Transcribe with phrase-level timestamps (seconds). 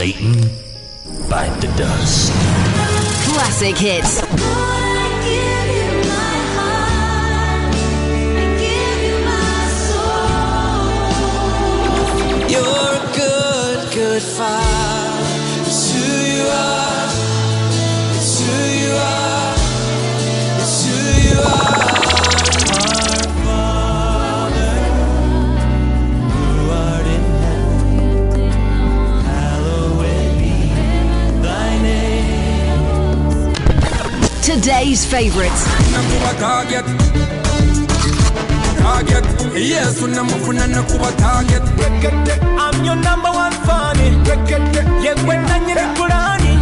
[0.00, 0.32] Satan,
[1.28, 2.32] bite the dust.
[3.28, 4.89] Classic hits.
[34.50, 35.62] Today's favorites.
[35.94, 36.84] nakuba target
[38.82, 41.62] target yesu namufuna nakuba target
[42.58, 44.10] I'm your number one funny.
[45.06, 46.58] Yegwe na nyiri kulani.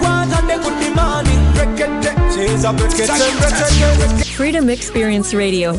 [0.00, 1.36] Kwatande kudimani.
[2.34, 4.24] Cheza brekete.
[4.36, 5.72] Freedom Experience Radio.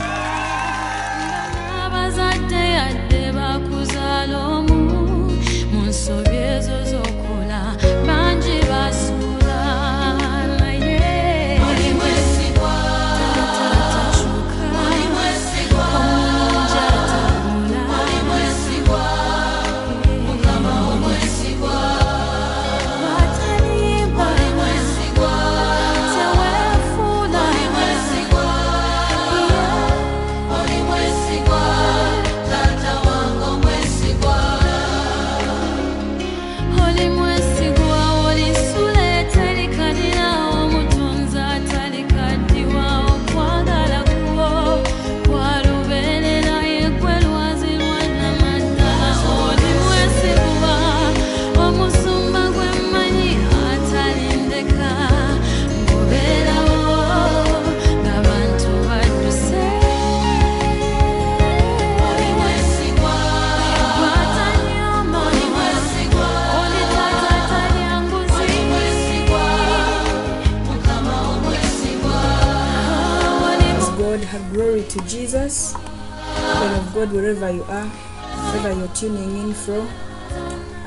[77.03, 79.89] God, wherever you are, wherever you're tuning in from.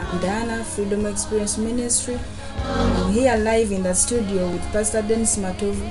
[0.00, 2.18] I'm Diana, Freedom Experience Ministry.
[2.64, 5.84] I'm here live in the studio with Pastor Dennis Matovu,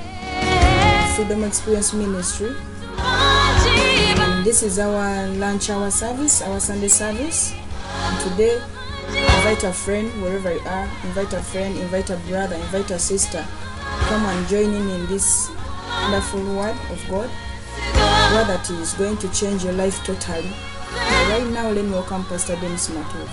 [1.14, 2.56] Freedom Experience Ministry.
[2.98, 7.54] And this is our lunch hour service, our Sunday service.
[7.86, 8.60] And today,
[9.06, 13.46] invite a friend wherever you are, invite a friend, invite a brother, invite a sister.
[14.10, 15.48] Come and join in in this
[16.02, 17.30] wonderful word of God,
[18.32, 20.50] word that is going to change your life totally.
[20.90, 23.28] And right now, let me welcome Pastor Dennis Matov.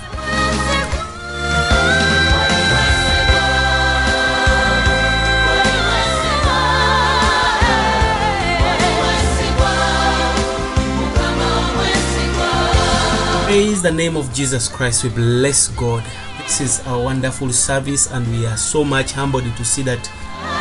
[13.46, 15.04] Praise the name of Jesus Christ.
[15.04, 16.04] We bless God.
[16.44, 20.04] This is a wonderful service, and we are so much humbled to see that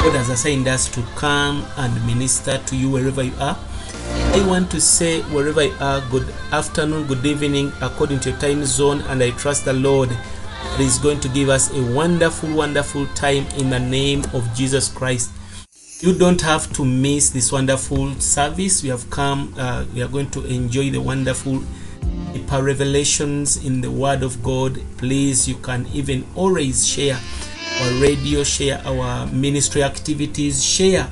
[0.02, 3.58] God has assigned us to come and minister to you wherever you are.
[4.34, 8.64] I want to say, wherever you are, good afternoon, good evening, according to your time
[8.64, 13.06] zone, and I trust the Lord that is going to give us a wonderful, wonderful
[13.08, 15.30] time in the name of Jesus Christ.
[16.00, 18.82] You don't have to miss this wonderful service.
[18.82, 21.62] We have come, uh, we are going to enjoy the wonderful
[22.32, 24.80] deeper revelations in the Word of God.
[24.96, 27.20] Please, you can even always share
[27.80, 31.08] our radio, share our ministry activities, share.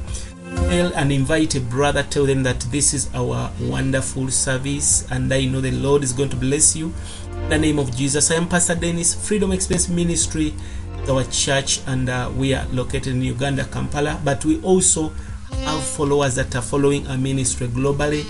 [0.52, 5.60] And invite a brother, tell them that this is our wonderful service, and I know
[5.60, 6.92] the Lord is going to bless you.
[7.32, 10.52] In the name of Jesus, I am Pastor Dennis, Freedom Express Ministry,
[11.08, 14.20] our church, and uh, we are located in Uganda, Kampala.
[14.24, 15.12] But we also
[15.64, 18.24] have followers that are following our ministry globally.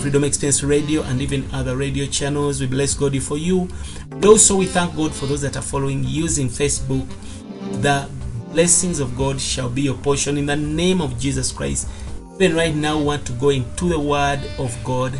[0.00, 2.60] Freedom Experience Radio and even other radio channels.
[2.60, 3.68] We bless God for you.
[4.10, 7.06] And also, we thank God for those that are following using Facebook.
[7.82, 8.08] The
[8.52, 11.88] blessings of God shall be your portion in the name of Jesus Christ.
[12.34, 15.18] Even right now, we want to go into the Word of God.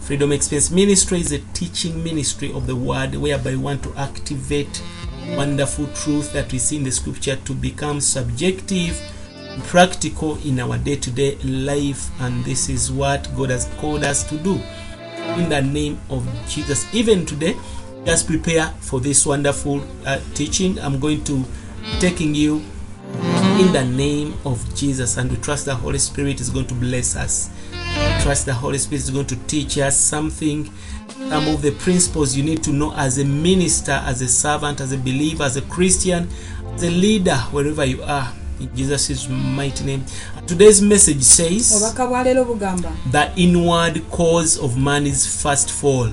[0.00, 4.82] Freedom Experience Ministry is a teaching ministry of the Word whereby we want to activate
[5.30, 9.00] wonderful truth that we see in the Scripture to become subjective
[9.64, 14.22] practical in our day to day life, and this is what God has called us
[14.24, 14.60] to do.
[15.36, 17.56] In the name of Jesus, even today,
[18.04, 20.78] just prepare for this wonderful uh, teaching.
[20.78, 21.44] I'm going to
[22.00, 22.62] taking you
[23.58, 27.16] in the name of Jesus, and we trust the Holy Spirit is going to bless
[27.16, 27.50] us.
[27.72, 30.70] We trust the Holy Spirit is going to teach us something.
[31.08, 34.92] Some of the principles you need to know as a minister, as a servant, as
[34.92, 36.28] a believer, as a Christian,
[36.74, 40.04] as a leader, wherever you are in Jesus' mighty name.
[40.46, 41.72] Today's message says
[43.10, 46.10] the inward cause of man's first fall.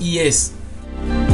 [0.00, 0.52] Yes,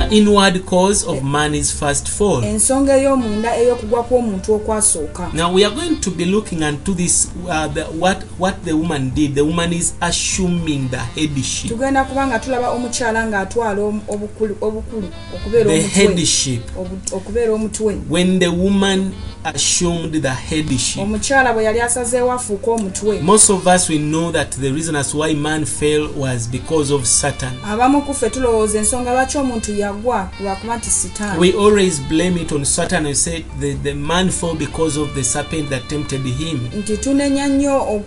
[0.08, 2.44] the inward cause of man's first fall.
[2.44, 7.68] ensonga ey'omunda ey'okugwa kw'omuntu okwasooka Now we are going to be looking into this uh,
[7.68, 9.34] the, what what the woman did.
[9.34, 11.70] The woman is assuming the headship.
[11.70, 16.62] tugenda kuba nga tulaba omukyala ng'atwala om- obukulu obukulu okubeera The omutwe headship.
[16.78, 19.12] obu- okubeera omutwe When the woman
[19.44, 21.02] assumed the headship.
[21.02, 25.14] omukyala bwe yali asazeewo afuuka omutwe Most of us we know that the reason as
[25.14, 27.52] why man fell was because of Satan.
[27.64, 32.52] abamu ku ffe tulowooza ensonga lwaki omuntu yagwa lwakuba nti sitaani We always blame it
[32.52, 36.60] on Satan and say the, the man fell because of the serpent that tempted him.
[36.78, 38.02] nti tunenya nnyo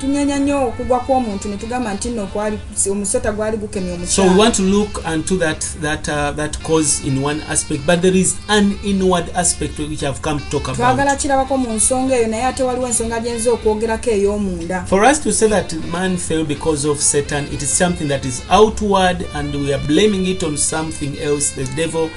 [0.00, 2.58] tunenya nnyo okugwa kw'omuntu ne tugamba nti nno gwali
[2.90, 7.00] omusota gwali gukemye So we omukyala want to look into that that uh, that cause
[7.06, 11.02] in one aspect, but there is an inward aspect which I've come to talk twagala
[11.02, 11.18] about.
[11.18, 15.48] kirabako mu nsonga eyo naye ate waliwo ensonga gyenza okwogerako ey'omunda For us to say
[15.48, 19.86] that man fell because of Satan, it is something that is outward and we are
[19.86, 22.10] blaming it on something else, the devil.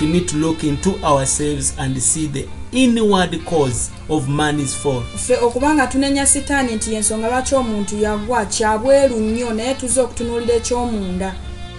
[0.00, 5.02] We need to look into ourselves and see the inward cause of man's fall.
[5.16, 11.34] ffe okubanga tunenya sitaani nti ensonga lwaki omuntu yagwa kyabweru nnyo naye tuze okutunuulira eky'omunda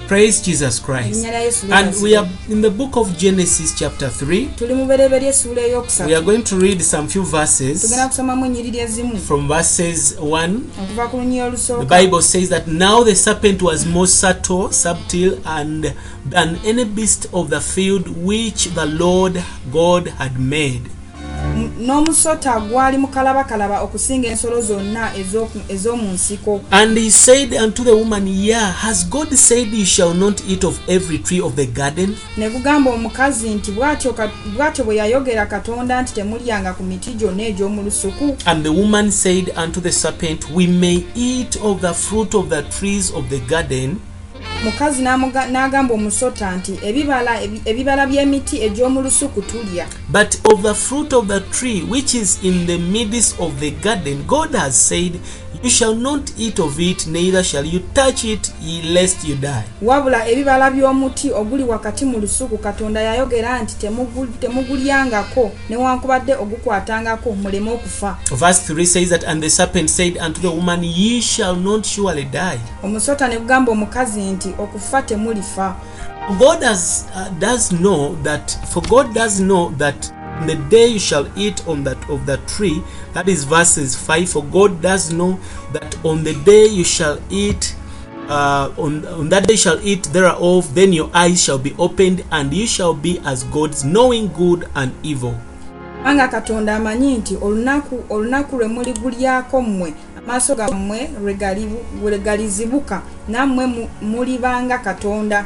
[0.07, 1.25] Praise Jesus Christ.
[1.25, 4.45] erinnya lya yesu And we are in the book of Genesis, chapter 3.
[4.55, 5.61] tuli mu bereberye essuula
[6.05, 10.59] We are going to read some few verses tugenda kusomamu ennyiriri ezimu from verses 1
[10.83, 15.93] okuva ku lunyiri The Bible says that now the serpent was more subtle, subtle, and
[16.29, 20.81] than any beast of the field which the Lord God had made.
[21.55, 25.11] N'omusota gwali mukalabakalaba okusinga ensolo zonna
[25.69, 26.61] ez'omu nsiko.
[26.71, 30.79] And he said unto the woman, Yeah, has God said you shall not eat of
[30.89, 32.15] every tree of the garden?
[32.37, 38.35] ne gugamba omukazi nti bw'atyo bwe yayogera katonda nti temulyanga ku miti gyonna egy'omu lusuku.
[38.45, 42.63] And the woman said unto the serpent, We may eat of the fruit of the
[42.63, 43.99] trees of the garden,
[44.65, 45.01] mukazi
[45.51, 46.79] n'agamba omusota nti
[47.65, 49.85] ebibala by'emiti egy'omu lusuku tulya.
[50.09, 54.23] But of the fruit of the tree which is in the midst of the garden,
[54.27, 55.19] God has said,
[55.63, 58.51] You shall not eat of it, neither shall you touch it,
[58.83, 59.63] lest you die.
[59.81, 67.71] wabula ebibala by'omuti oguli wakati mu lusuku katonda yayogera nti temugu- temugulyangako newankubadde ogukwatangako muleme
[67.71, 71.85] okufa Verse 3 says that, And the serpent said unto the woman, Ye shall not
[71.85, 72.59] surely die.
[72.83, 75.75] omusota ne gugamba omukazi nti okufa temulifa
[76.39, 80.11] God does, uh, does know that, for God does know that
[80.47, 82.81] the day you shall eat on that of that tree,
[83.15, 85.39] that is verses 5, for God does know
[85.73, 87.75] that on the day you shall eat,
[88.29, 92.23] uh, on, on that day you shall eat thereof, then your eyes shall be opened,
[92.31, 95.33] and you shall be as gods, knowing good and evil.
[96.05, 101.69] kubanga katonda amanyi nti olunaku olunaku lwe muligulyako mmwe amaaso gammwe lwe gali-
[102.03, 105.45] lwe galizibuka nammwe mu- mulibanga katonda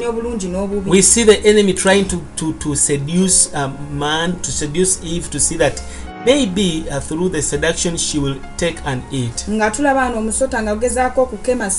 [0.00, 4.50] the- obulungi n'obubi We see the enemy trying to, to, to seduce um, man, to
[4.50, 5.82] seduce Eve, to see that
[6.26, 9.44] maybe uh, through the seduction she will take and eat.
[9.50, 11.70] nga tulaba ano omusota nga gugezaako okukema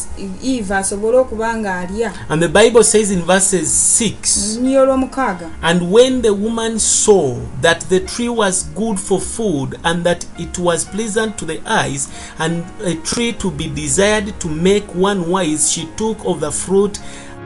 [0.44, 3.70] eva asobole okuba ng'alya And the Bible says in verses
[4.02, 9.80] 6 nnyo olw'omukaaga And when the woman saw that the tree was good for food,
[9.84, 12.08] and that it was pleasant to the eyes,
[12.40, 17.00] and a tree to be desired to make one wise, she took of the fruit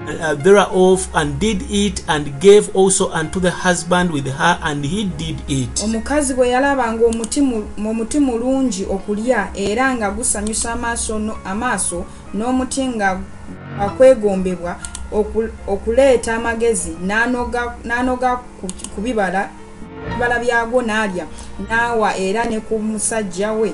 [0.08, 5.04] uh, thereof, and did eat, and gave also unto the husband with her, and he
[5.04, 5.82] did eat.
[5.84, 12.88] omukazi bwe yalaba ng'omuti mu- omuti mulungi okulya era nga gusanyusa amaaso no- amaaso n'omuti
[12.88, 13.20] nga
[13.80, 14.76] akwegombebwa
[15.12, 16.92] oku- okuleeta amagezi
[17.86, 21.26] n'anoga ku- bibala byagwo n'alya
[21.70, 23.74] n'awa era ne ku musajja we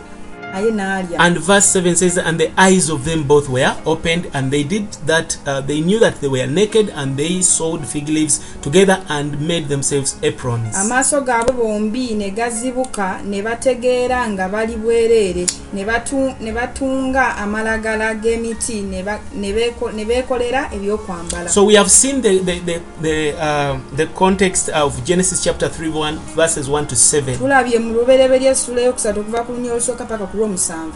[0.53, 4.91] And verse 7 says, And the eyes of them both were opened, and they did
[5.07, 9.39] that, uh, they knew that they were naked, and they sewed fig leaves together and
[9.41, 10.75] made themselves aprons.
[10.77, 18.13] amaaso gaabwe bombi ne gazibuka ne bategeera nga bali bwereere ne batu- ne batunga amalagala
[18.15, 21.49] g'emiti ne beekolera ebyokwambala.
[21.49, 25.89] So we have seen the the the the, uh, the context of Genesis chapter three,
[25.89, 30.25] one verses one to seven, tulabye mu lubereberye essula eyokusatu okuva ku lunya olusooka paka
[30.27, 30.93] ku lw'omusanvu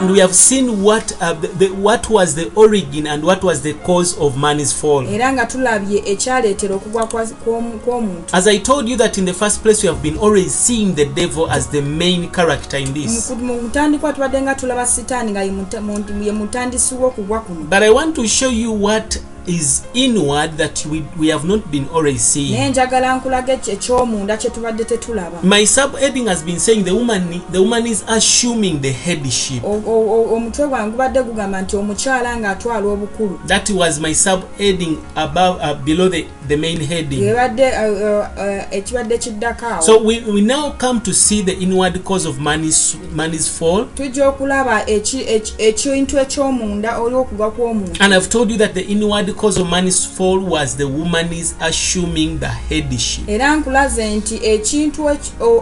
[0.00, 3.62] and we have seen what uh, the, the, what was the origin and what was
[3.62, 5.06] the cause of man's fall.
[5.08, 9.82] era nga tulabye ekyaleetera okugwa kw'omuntu As I told you that in the first place,
[9.82, 13.30] we have been always seeing the devil as the main character in this.
[13.30, 18.26] Mu- butandikwa tubadde nga tulaba sitaani nga ye mutandisi w'okugwa kuno But I want to
[18.28, 22.52] show you what is inward that we, we have not been always seeing.
[22.52, 27.40] naye njagala nkulaga ekyo ekyomunda kye tubadde tetulaba My subheading has been saying the woman
[27.52, 29.64] the woman is assuming the headship.
[29.64, 36.08] Omutwe gwange gubadde gugamba nti omukyala ng'atwala obukulu That was my subheading above uh, below
[36.08, 37.22] the, the main heading.
[37.28, 42.04] ebadde uh, uh, ekibadde kiddako awo So we, we now come to see the inward
[42.04, 43.84] cause of man's man's fall.
[43.94, 49.36] tujja okulaba eki- eki- ekintu ekyomunda olw'okugwa kw'omuntu And I've told you that the inward
[49.38, 53.28] cause of man's fall was the woman is assuming the headship.
[53.28, 55.10] era nkulaze nti ekintu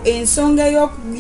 [0.04, 0.66] ensonga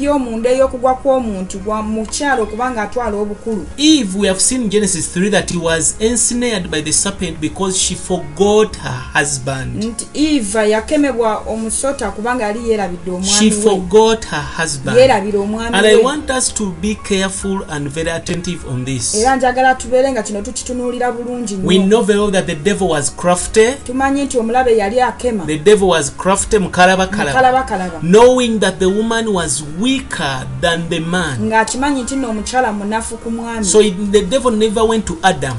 [0.00, 5.30] y'omunda ey'okugwa kw'omuntu gwa mukyalo okuba ng'atwala obukulu Eve, we have seen in Genesis 3
[5.30, 9.84] that he was ensnared by the serpent because she forgot her husband.
[9.84, 14.96] nti eva yakemebwa omusota kubanga yali yeerabidde She omwami we forgot her husband.
[14.98, 19.14] yeerabira omwami And I want us to be careful and very attentive on this.
[19.14, 23.10] era njagala tubeere nga kino tukitunuulira bulungi We know very well that the devil was
[23.16, 23.72] crafty.
[23.86, 28.86] tumanyi nti omulabe yali akema The devil was crafty, mukalaba kalaba, kalabakalaba knowing that the
[28.88, 31.38] woman was weaker than the man.
[31.48, 35.56] ng'akimanyi nti nno omukyala munafu ku mwami So it, the devil never went to Adam.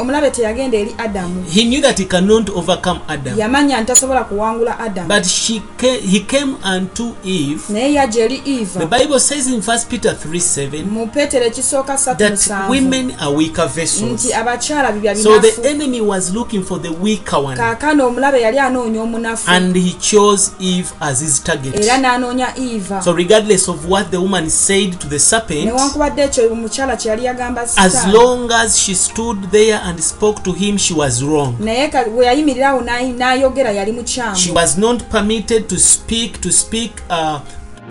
[0.00, 3.38] Omulabe teyagenda eri adamu He knew that he cannot overcome Adam.
[3.38, 7.62] yamanya nti tasobola kuwangula adamu But she came, he came unto Eve.
[7.72, 11.98] naye yajja eri The eva Bible says in 1 Peter 3 7 mu petero ekisooka
[11.98, 14.24] ssatu that musanvu women are weaker vessels.
[14.24, 17.56] nti abakyala bibya So binafu the enemy was looking for the weaker one.
[17.56, 21.74] kaakano omulabe yali anoonya omunafu And he chose Eve as his target.
[21.80, 26.52] era n'anoonya eva So regardless of what the woman said to the serpent, newankubadde ekyo
[26.52, 30.94] omukyala kye yali yagamba as long as she stood there and spoke to him, she
[30.94, 31.56] was wrong.
[31.60, 37.40] naye bwe yayimirirawo n'ayogera yali She mukyamu was not permitted to speak, to speak, uh,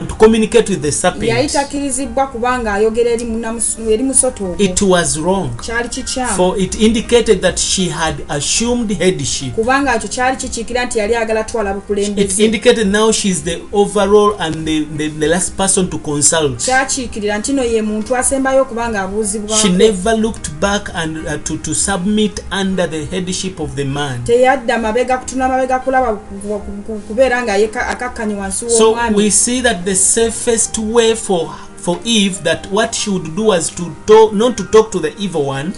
[0.07, 1.51] to communicate with the yali serpent.
[1.53, 5.49] takkirizibwa kubanga ayogera eri ogwo It was wrong.
[5.61, 9.53] kyali kikyamu For it indicated that she had assumed headship.
[9.55, 14.35] kubanga ekyo kyali kikiikira nti yali agala twala It bukulembeze indicated now she's the overall
[14.39, 16.65] and the, the, the last person to consult.
[16.65, 21.57] kyakiikirira nti no ye muntu asembayo okuba ng'abuuzibwa She never looked back and uh, to,
[21.57, 24.23] to submit under the headship of the man.
[24.23, 28.91] teyadda mabega kutuna mabega kulaba ku- ku- ku- kubeera nga ye ka- akakkanye wansi So
[28.91, 33.43] we w'omwami see that the safest way for for Eve that what she would do
[33.43, 35.71] was to talk, not to talk to the evil one,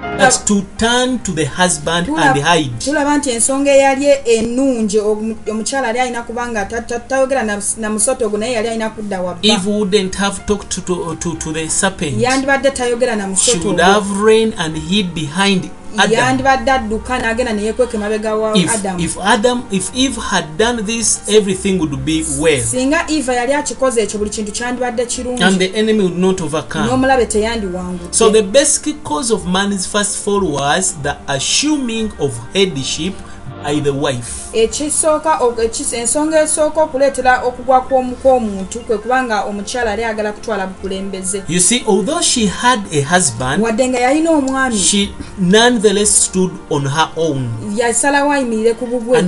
[0.00, 2.70] but to turn to the husband and hide.
[2.78, 4.98] tulaba nti ensonga eyali ennungi
[5.50, 7.42] omukyala ali alina kubanga ta- ta- tayogera
[7.78, 11.34] na- musota ogwo naye yali alina kudda wabba Eve wouldn't have talked to, to, to,
[11.34, 12.18] to the serpent.
[12.22, 15.70] yandibadde tayogera na She would have ran and hid behind.
[16.10, 18.54] Yandibadde adduka n'agenda neyekweka emabega wa
[19.24, 24.18] Adam, if Eve had done this, everything would be well, singa eva yali akikoze ekyo
[24.18, 26.86] buli kintu kyandibadde and kirungi the enemy would not overcome.
[26.86, 28.12] n'omulabe teyandiwangudde.
[28.14, 33.14] So the basic cause of man's first fall was the assuming of headship
[35.96, 41.42] ensonga esooka okuleetera okugwa kw'omu- kw'omuntu kwe kubanga omukyala yali ayagala kutwala bukulembeze.
[43.62, 44.76] Wadde nga yalina omwami
[47.76, 49.18] yasalawo ayimirire ku bubwe.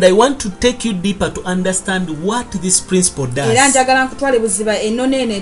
[3.53, 5.35] Era njagala nkutwale buziba ennono eno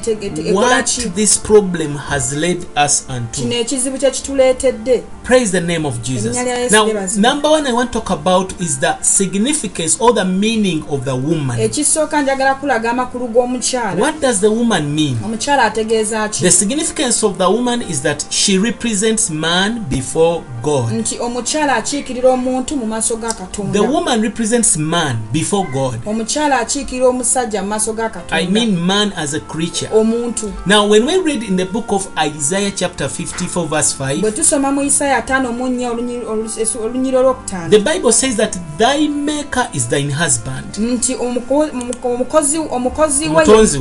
[3.43, 5.03] kino ekizibu kye kituleetedde.
[5.25, 6.37] Praise the name of Jesus.
[6.73, 6.87] Now,
[7.21, 11.13] number one I want to talk about is the significance or the meaning of the
[11.15, 11.61] woman.
[11.61, 15.17] ekisooka njagala kulaga amakulu g'omukyala What does the woman mean?
[15.25, 20.93] omukyala ategeeza ki The significance of the woman is that she represents man before God.
[20.93, 25.95] nti omukyala akiikirira omuntu mu maaso ga The katonda woman represents man before God.
[26.07, 29.89] omukyala akiikirira omusajja mu maaso ga I katonda mean man as a creature.
[29.95, 34.33] omuntu Now, when we read in the book of Isaiah, chapter 54, verse 5, bwe
[34.33, 38.57] tusoma mu isaya 5 mu nnya olunyi- olu- esu- olunyiri olwokutaano the Bible says that
[38.79, 40.77] thy maker is thine husband.
[40.79, 42.59] nti omuko- omuko- omukozi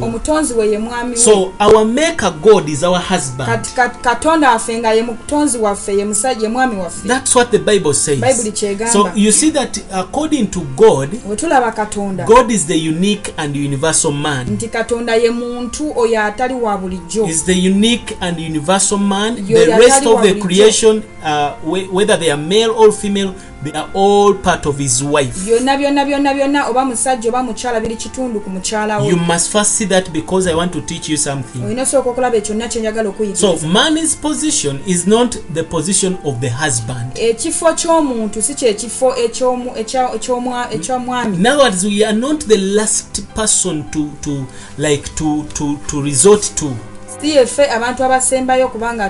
[0.02, 0.72] Omutonzi we.
[0.72, 3.68] ye mwami So, our maker God is our husband.
[4.02, 7.94] Katonda waffe nga ye mutonzi waffe ye musajja ye mwami waffe That's what the Bible
[7.94, 8.20] says.
[8.20, 8.94] Bible kyegamba.
[8.94, 13.56] So, you see that according to God, bwe tulaba katonda God is the unique and
[13.56, 14.48] universal man.
[14.48, 19.36] nti katonda ye muntu oyo atali wa bulijjo is the unique and universal man.
[19.48, 23.90] The rest of the creation, uh, whe- whether they are male or female, they are
[23.94, 25.36] all part of his wife.
[25.46, 29.52] byonna byonna byonna byonna oba musajja oba mukyala biri kitundu ku mukyala we You must
[29.52, 31.64] first see that because I want to teach you something.
[31.66, 36.50] olina osooka okulaba ekyonna kyenjagala So, okuyigiriza man's position is not the position of the
[36.50, 37.12] husband.
[37.16, 39.16] ekifo ky'omuntu si kyekifo
[40.06, 44.46] eky'omwami In other words, we are not the last person to to
[44.78, 46.72] like to to to resort to.
[47.22, 49.10] si yeffe abantu abasembayo kubanga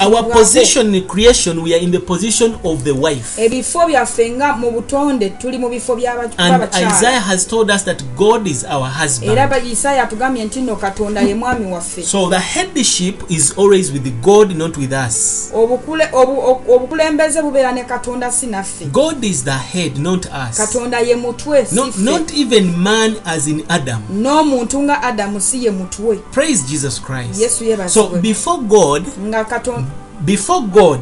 [0.00, 3.38] our position in creation we are in the position of the wife.
[3.38, 7.84] ebifo byaffe nga mu butonde tuli mu bifo by'aba- and by'abakyala isaiah has told us
[7.84, 12.02] that god is our era husband ba- isaaya atugambye nti nno katonda ye mwami waffe.
[12.02, 15.50] So the headship is always with god not with us.
[15.54, 18.84] Obukulembeze bubeera ne katonda si naffe.
[18.92, 20.56] God is the head not us.
[20.56, 21.66] Katonda ye mutwe
[21.98, 24.02] not, even man as in adam.
[24.12, 26.16] N'omuntu nga adamu si ye mutwe.
[26.32, 27.40] Praise jesus christ.
[27.40, 29.90] Yesu so yebazibwe before god nga katonda
[30.24, 31.00] before god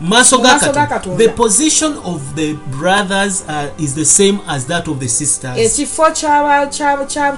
[0.00, 1.16] maaso ga katonda.
[1.16, 5.56] The position of the brothers uh, is the same as that of the sisters.
[5.58, 6.04] Ekifo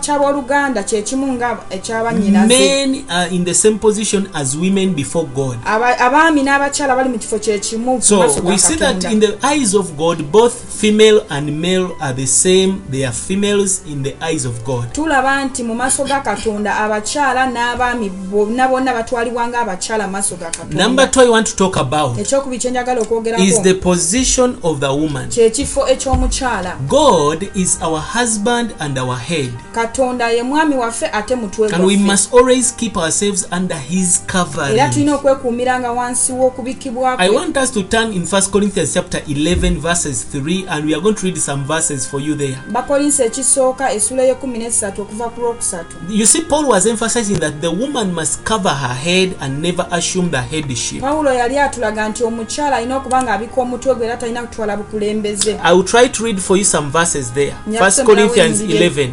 [0.00, 5.58] ky'abooluganda kyekimu nga ekyabanyinaze men are in the same position as women before god.
[5.64, 9.74] Aba- abaami n'abakyala bali mu kifo kyekimu mu so we see that in the eyes
[9.74, 12.82] of god both female and male are the same.
[12.90, 14.92] They are females in the eyes of god.
[14.92, 20.36] Tulaba nti mu maaso ga katonda abakyala n'abaami bonna bonna batwalibwa nga abakyala mu maaso
[20.36, 24.56] ga katonda number two i want to talk about ekyokubiri kyenjagala is okwogerako the position
[24.62, 25.28] of the woman.
[25.28, 26.76] Kyekifo eky'omukyala.
[26.88, 29.50] God is our husband and our head.
[29.72, 34.44] Katonda ye mwami waffe ate mutwe and we must always keep ourselves under his era
[34.44, 37.22] covering tulina okwekuumiranga wansi w'okubikibwako.
[37.22, 41.00] I want us to turn in 1 Corinthians chapter 11 verses 3 and we are
[41.00, 42.58] going to read some verses for you there.
[42.72, 45.96] bakolinsi ekisooka essula y'ekumi n'essatu okuva ku lwokusatu.
[46.10, 50.30] You see Paul was emphasizing that the woman must cover her head and never assume
[50.30, 50.77] the headship.
[51.00, 55.72] Pawulo yali atulaga nti omukyala alina okuba ng'abika omutwe gwe era talina kutwala bukulembeze I
[55.72, 57.54] will try to read for you some verses there.
[57.66, 59.12] 1 Corinthians now in the- 11.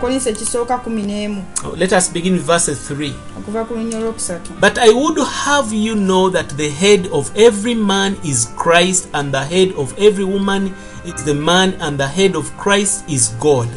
[0.00, 3.12] kolinsi ekisooka kumi n'emu Oh, Let us begin with verses 3.
[3.38, 7.74] okuva ku lunya olwokusatu But I would have you know that the head of every
[7.74, 10.72] man is Christ, and the head of every woman
[11.04, 13.68] is the man, and the head of Christ is God.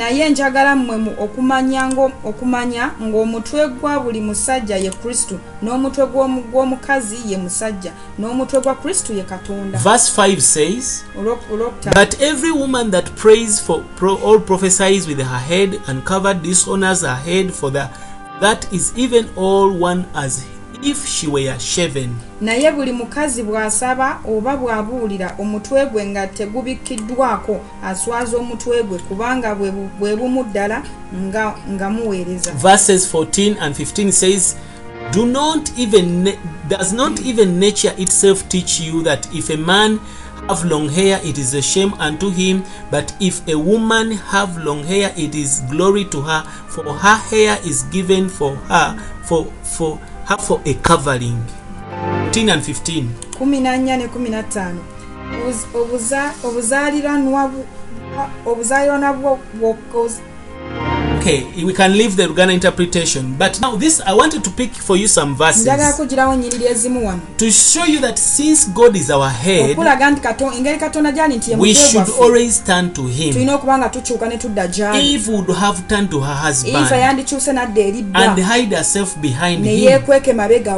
[0.00, 7.16] Naye njagala mmwe okumanya ngo- okumanya ng'omutwe gwa buli musajja ye kristo n'omutwe gw'omu- gw'omukazi
[7.26, 9.78] ye musajja n'omutwe gwa kristo ye katonda.
[9.78, 11.04] Verse 5 says,
[11.94, 17.16] But every woman that prays for pro, or prophesies with her head uncovered dishonors her
[17.24, 17.88] head, for the,
[18.40, 20.42] that is even all one as
[20.82, 22.16] if she were shaven.
[22.40, 29.70] naye buli mukazi bw'asaba oba bw'abuulira omutwe gwe nga tegubikiddwako aswaza omutwe gwe kubanga bwe
[29.70, 30.82] bu- bwe bumu ddala
[31.14, 34.56] nga, nga muweereza Verses 14 and 15 says,
[35.12, 36.32] Do not even
[36.68, 39.98] does not even nature itself teach you that if a man
[40.48, 44.84] have long hair it is a shame unto him, but if a woman have long
[44.84, 49.98] hair it is glory to her, for her hair is given for her for for
[50.30, 51.38] her for a covering.
[52.32, 53.08] 14 and 15.
[53.38, 54.80] kumi na nnya ne kumi na ttaano
[55.32, 57.66] Obuz- obuza- obuzaaliranwa bu-
[61.20, 64.96] Okay, we can leave the Luganda interpretation, but now this I wanted to pick for
[64.96, 65.66] you some verses.
[67.36, 69.76] To show you that since God is our head,
[71.58, 73.34] we should always turn to Him.
[74.98, 76.76] Eve would have turned to her husband.
[78.14, 80.02] And hide herself behind him.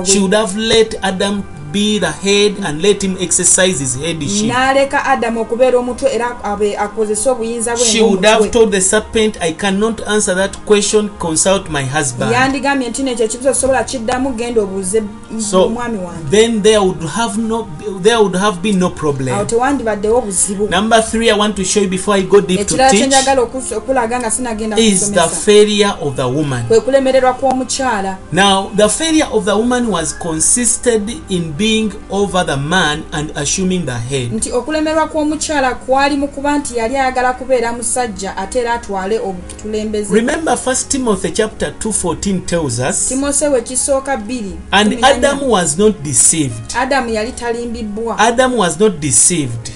[0.05, 4.47] She would have let Adam be the head and let him exercise his headship.
[4.47, 6.37] n'aleka adamu okubeera omutwe era
[6.79, 11.71] akozese obuyinza bwe She would have told the serpent, I cannot answer that question, consult
[11.71, 12.33] my husband.
[12.33, 15.03] yandigambye nti nekyo ekibuzo sobola kiddamu genda obuuze
[15.41, 17.69] So omwami wange then there would have no
[18.03, 19.47] there would have been no awo problem.
[19.47, 23.73] tewandibaddewo buzibu Number three, I want to show you before I go deep to teach
[23.77, 26.65] okulaga nga sinagenda is the failure of the woman.
[26.69, 32.57] kwe kulemererwa kw'omukyala Now, the failure of the woman was consisted in being over the
[32.57, 34.33] man and assuming the head.
[34.33, 40.15] nti okulemerwa kw'omukyala kwali mu kuba nti yali ayagala kubeera musajja ate era atwale obutulembeze
[40.15, 45.22] Remember, First Timothy chapter 2:14 tells us, timoseewo ekisooka bbiri and kumi na nnya.
[45.25, 46.75] Adam was not deceived.
[46.79, 49.71] adamu yali talimbibbwa Adam was not deceived,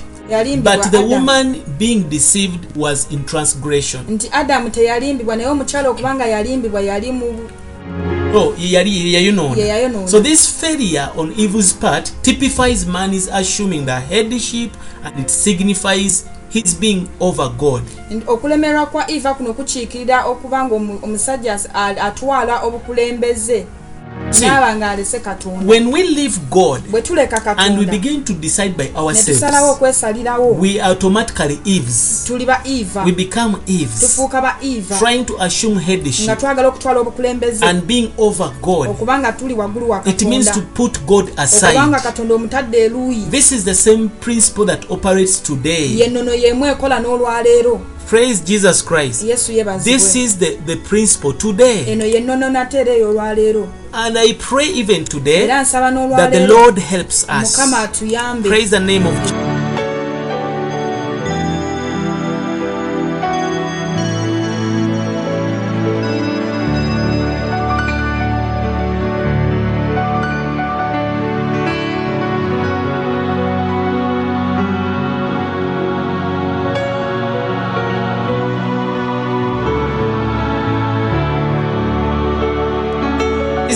[0.63, 4.01] but the woman being deceived was in transgression.
[4.09, 7.49] nti adamu teyalimbibwa naye omukyala okubanga yalimbibwa yali mu
[8.35, 9.57] Oh, yali Ye yayonoona.
[9.63, 10.09] yayonoona.
[10.09, 14.71] So this failure on Eve's part typifies man is assuming the headship
[15.05, 17.83] and it signifies his being over God.
[18.27, 21.61] okulemerwa kwa eva kuno kukiikirira okuba nga omu- omusajja
[22.01, 23.67] atwala obukulembeze
[25.67, 26.81] When we leave God
[27.59, 29.43] and we begin to decide by ourselves,
[30.61, 32.25] we automatically Eves.
[33.05, 34.01] We become Eves,
[34.99, 36.27] trying to assume headship
[37.67, 38.89] and being over God.
[40.11, 41.75] It means to put God aside.
[43.31, 45.89] This is the same principle that operates today.
[48.11, 49.23] Praise Jesus Christ.
[49.85, 51.85] This is the, the principle today.
[53.97, 57.57] Eno yennono nate era ey'olwaleero And I pray even today that the Lord helps us.
[58.43, 59.46] Praise the name of Jesus.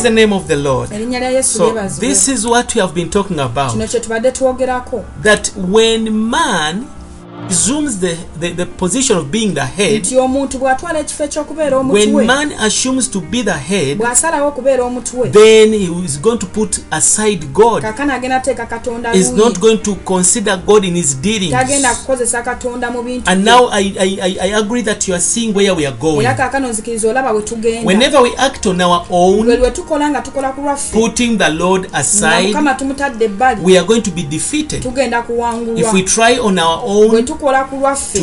[0.00, 0.88] Is the name of the Lord.
[1.42, 3.76] So this is what we have been talking about.
[5.22, 6.86] That when man
[7.50, 11.90] assumes the, the, the position of being the head, nti omuntu bw'atwala ekifo ekyokubeera when
[11.90, 16.46] omutwe man assumes to be the head, bw'asalawo okubeera omutwe then he is going to
[16.46, 17.82] put aside God.
[17.82, 21.52] kakana agenda ateeka katonda Is not going to consider God in his dealings.
[21.52, 25.22] tagenda kukozesa katonda mu bintu And now I, I, I- I agree that you are
[25.22, 26.20] seeing where we are going.
[26.24, 30.20] era kaakano nzikiriza olaba bwe tugenda Whenever we act on our own, lwe tukola nga
[30.20, 34.22] tukola ku lwaffe putting the Lord aside, mukama tumutadde ebbali we are going to be
[34.22, 34.82] defeated.
[34.82, 38.18] tugenda If we kuwangulwa try on our own tukola ku lwaffe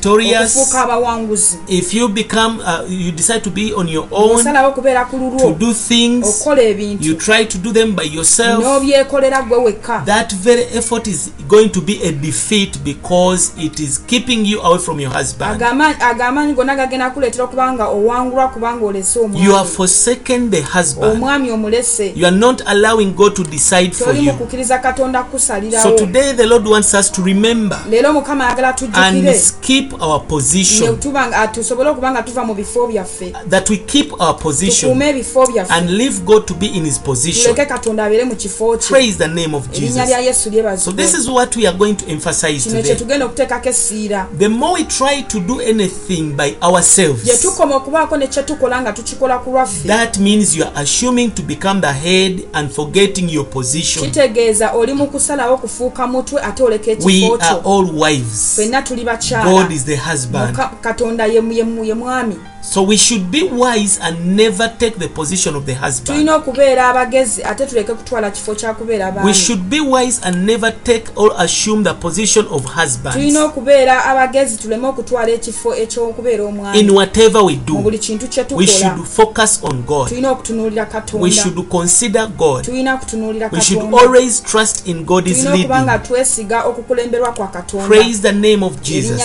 [0.00, 1.58] to okufuuka abawanguzi.
[1.68, 5.24] if you become, uh, you decide to be on your own, osalawo okubeera ku to
[5.24, 7.04] lulwo do things, okukola ebintu.
[7.04, 10.04] you try to do them by yourself, n'obyekolera gwe wekka.
[10.06, 14.78] that very effort is going to be a defeat because it is keeping you away
[14.78, 15.62] from your husband.
[15.62, 21.12] Agamaanyi gonna gagenda kuleetera okuba nga owangulwa kubanga olese You have omwami forsaken the husband.
[21.12, 22.12] omwami omulese.
[22.16, 24.32] You are not allowing God to decide for you.
[24.32, 30.28] So today the Lord wants us to remember leero mukama and tujjukire keep our ne
[30.28, 30.96] position.
[30.98, 35.08] tuba nga- tusobole okuba nga tuva mu bifo byaffe That we keep our position tukuume
[35.10, 37.42] ebifo byaffe and leave God to be in his position.
[37.54, 40.26] tuleke katonda abeere mu kifo kye Praise the name of erinnya lya Jesus.
[40.26, 42.96] yesu So lyebazibwe this is what we are going to emphasize kino kye today.
[42.96, 48.16] tugenda okuteekako essiira The more we try to do anything by gye ourselves, tukoma okubaako
[48.16, 51.92] ne kye tukola nga tukikola ku lwaffe that means you are assuming to become the
[51.92, 54.04] head and forgetting your position.
[54.04, 58.35] kitegeeza oli mu kusalawo okufuuka mutwe ate oleka We ekifo are kyo all wives.
[58.36, 60.56] Ffenna tuli bakyala God is the husband.
[60.80, 65.64] Katonda ye ye- mwami So we should be wise and never take the position of
[65.66, 66.06] the husband.
[66.06, 70.36] tulina okubeera abagezi ate tuleke kutwala kifo kya kubeera We baami should be wise and
[70.46, 76.42] never take or assume the position of husbands tulina okubeera abagezi tuleme okutwala ekifo eky'okubeera
[76.44, 77.74] in omwami whatever we mu do.
[77.74, 80.08] buli kintu kye We tukola should focus on God.
[80.08, 82.64] tulina okutunuulira We katonda should consider God.
[82.64, 86.08] tulina kutunuulira We should katonda always trust in God's tulina okuba nga leading.
[86.08, 89.22] twesiga okukulemberwa kwa katonda Praise the name of Jesus.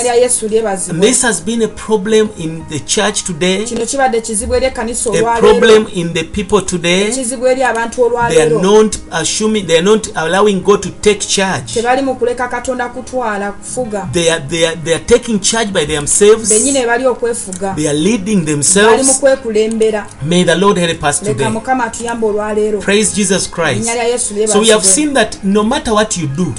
[0.90, 3.66] And this has been a problem in the church today,
[5.14, 7.12] a problem in the people today.
[7.12, 11.74] They are not assuming, they are not allowing God to take charge.
[14.14, 16.50] They are, they are, they are taking charge by themselves.
[17.76, 19.22] They are leading themselves.
[20.26, 21.46] May the Lord help us today.
[22.82, 23.88] Praise Jesus Christ.
[24.48, 26.54] So we have seen that no matter what you do,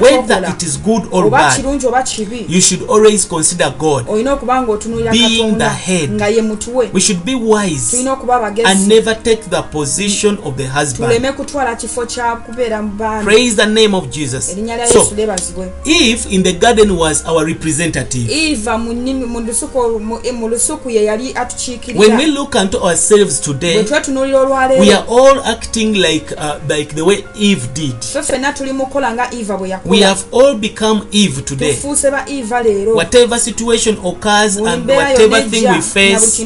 [0.00, 4.04] whether it is good or oba bad, kirungi oba kibi you should always consider God.
[4.08, 6.10] olina okuba nga otunuulira Being katonda the head.
[6.12, 10.38] nga ye mutwe We should be wise tulina okuba and abagezi never take the position
[10.44, 11.10] of the husband.
[11.12, 14.50] tuleme kutwala kifo kya kubeera mu baami Praise the name of Jesus.
[14.52, 18.30] erinnya lya So, yesu lyebazibwe Eve in the garden was our representative.
[18.32, 19.26] eva mu nnimi-
[20.32, 25.04] mu lusuku ye yali When we atukiikirira look unto ourselves today, twetunuulira we olwaleero are
[25.08, 27.94] all acting like uh, like the way Eve did.
[28.00, 31.76] ffe ffenna tuli mu kukola nga eva bwe We yakola have all become Eve today.
[32.94, 36.40] Whatever situation occurs and whatever thing we face,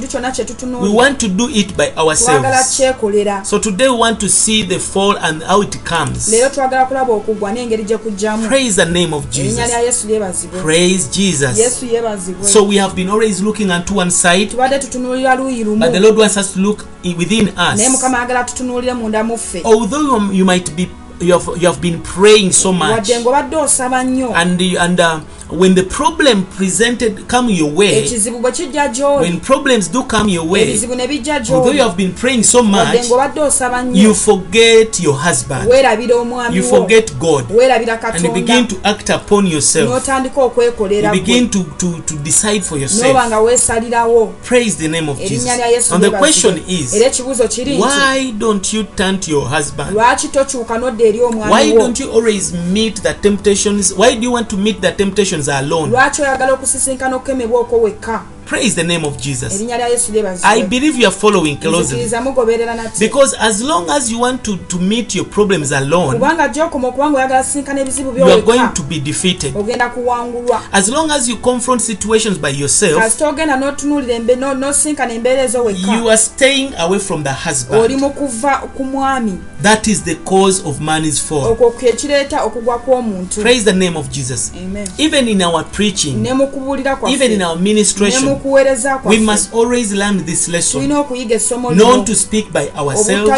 [0.82, 2.76] we want to do it by ourselves.
[3.42, 6.30] So today we want to see the fall and how it comes.
[8.48, 9.70] Praise the name of Jesus.
[10.62, 11.58] Praise Jesus.
[12.52, 16.60] So we have been always looking unto one side, but the Lord wants us to
[16.60, 16.84] look
[17.18, 17.80] within us.
[19.64, 20.88] Although you might be,
[21.24, 24.32] you have, you have been praying so much, wadde ng'obadde osaba nnyo.
[24.34, 29.20] And and uh, when the problem presented come your way, ekizibu bwe kijja gy'oli.
[29.20, 30.78] when problems do come your way,
[31.50, 33.10] although you have been praying so much,
[33.92, 35.70] you forget your husband,
[36.54, 40.06] you forget God, and you begin to act upon yourself.
[40.08, 43.14] You begin to, to, to decide for yourself.
[44.44, 45.44] Praise the name of Jesus.
[45.46, 49.30] erinnya lya yesu And the question is, ekibuuzo kiri nti why don't you turn to
[49.30, 49.90] your husband?
[49.94, 53.92] lwaki tokyuka n'odda eri Why don't you always meet the temptations?
[53.92, 54.92] Why do you want to meet the
[55.34, 55.90] temptations alone?
[55.90, 59.54] lwaki oyagala okusisinkana okukemebwa okwo wekka Praise the name of Jesus.
[59.54, 61.84] erinnya lya yesu I believe you are following closely.
[61.84, 66.12] nzikiriza mugoberera nate Because as long as you want to, to meet your problems alone,
[66.18, 69.54] kubanga gyokoma okubanga oyagala sinkana ebizibu you are going to be defeated.
[70.72, 75.42] As long as you confront situations by yourself, kasita ogenda n'otunuulira embe- no- n'osinkana embeera
[75.42, 78.00] ezo you are staying away from the husband.
[78.00, 81.44] mu kuva ku mwami That is the cause of man's fall.
[81.52, 84.52] okwo kyekireeta okugwa kw'omuntu Praise the name of Jesus.
[84.56, 84.86] Amen.
[84.98, 89.92] Even in our preaching, ne mu kubuulira even in our ministration, kuweereza we must always
[89.92, 90.80] learn this lesson.
[90.80, 93.30] tulina okuyiga essomo Not to speak by ourselves.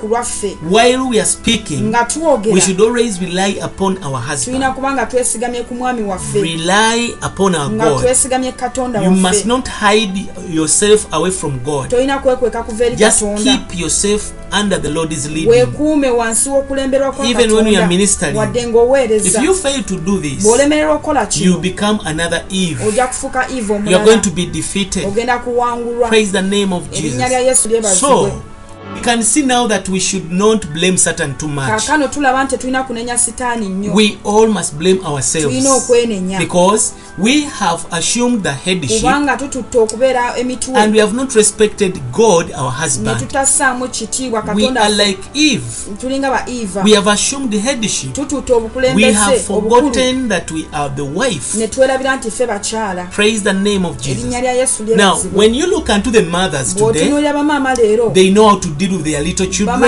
[0.00, 4.66] ku lwaffe While we are speaking, nga we twogera should always rely upon our tulina
[4.66, 4.74] husband.
[4.74, 8.00] kuba nga twesigamye ku mwami waffe Rely upon our nga God.
[8.02, 11.88] twesigamye katonda You must waffe not hide yourself away from God.
[11.90, 15.48] tolina kwekweka kuva eri Just katonda keep yourself under the Lord's leading.
[15.48, 18.36] weekuume wansi w'okulemberwa kwa Even when you are ministering.
[18.36, 22.86] wadde If ng'oweereza you fail to do this, bw'olemererwa okukola you kino become another Eve.
[22.88, 25.06] ojja kufuuka eve You are omulala going to be defeated.
[25.06, 27.46] ogenda kuwangulwa Praise the name of erinnya lya Jesus.
[27.48, 28.32] yesu lyebazibwe So,
[28.94, 31.68] we can see now that we should not blame Satan too much.
[31.68, 36.92] kaakano tulaba nti tulina kunenya sitaani nnyo We all must blame ourselves tulina okwenenya because
[37.18, 42.52] we have assumed the headship kubanga tututte okubeera emitwe and we have not respected God,
[42.52, 43.18] our ne husband.
[43.18, 45.64] tutassaamu kitiibwa We katonda are like Eve.
[46.00, 48.12] tulinga ba eva We have assumed the headship.
[48.12, 51.58] tututte We obukulembeze have obukulu forgotten that we are the wife.
[51.58, 54.42] ne twerabira nti ffe bakyala Praise the name of erinnya Jesus.
[54.42, 58.30] lya yesu Now, lyebazibwe when you look unto the mothers today, bw'otunuulira bamaama leero they
[58.30, 59.80] know how to deal with their little children.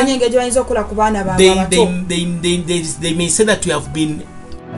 [1.37, 1.76] They, they,
[2.09, 4.22] they, they, they, they may say that we have been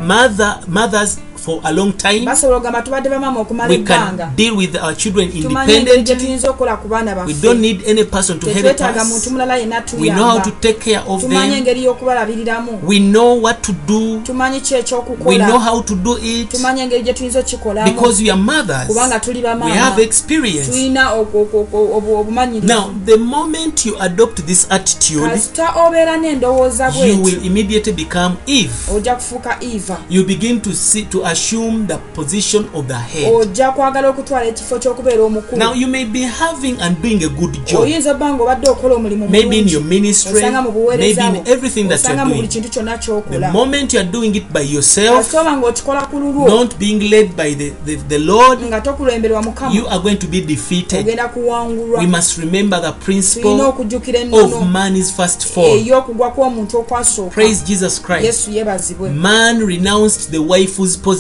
[0.01, 2.25] mother mothers for a long time.
[2.25, 6.17] basobola okugamba tubadde bamaama okumala We ebbanga deal with our children independently.
[6.17, 9.09] tuyinza okukola ku baana We baffe don't need any person to help us.
[9.09, 11.59] muntu mulala yenna We know how to take care of tumanyi them.
[11.59, 14.21] engeri y'okubalabiriramu We know what to do.
[14.21, 18.23] tumanyi ki We know ekyokukola how to do it tumanyi engeri gye tuyinza okikolamu because
[18.23, 18.87] we are mothers.
[18.87, 20.71] kubanga tuli We have experience.
[20.71, 26.17] tulina oku- oku- oku- obu- Now, obumanyirivu the moment you adopt this attitude, kasita obeera
[26.17, 28.73] n'endowooza you bweti will immediately become Eve.
[28.97, 33.35] ojja kufuuka eva You begin to see to assume the position of the head.
[33.35, 37.65] ojja kwagala okutwala ekifo ky'okubeera omukulu Now you may be having and doing a good
[37.67, 37.81] job.
[37.81, 42.25] oyinza obba nga obadde okola omulimu Maybe in your ministry, maybe in everything that you're
[42.25, 42.49] doing.
[42.49, 46.21] kintu kyonna The ky'okola moment you are doing it by yourself, kasita oba ng'okikola ku
[46.21, 50.17] lulwo not being led by the, the, the Lord, nga tokulemberwa mukama you are going
[50.17, 51.01] to be defeated.
[51.01, 55.65] ogenda kuwangulwa We must remember the principle okujjukira of ennono man's first fall.
[55.79, 58.25] ey'okugwa kw'omuntu okwasooka Praise Jesus Christ.
[58.25, 61.16] yesu yeebazibwe Man renounced the wife's position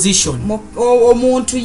[0.76, 1.58] O- omuntu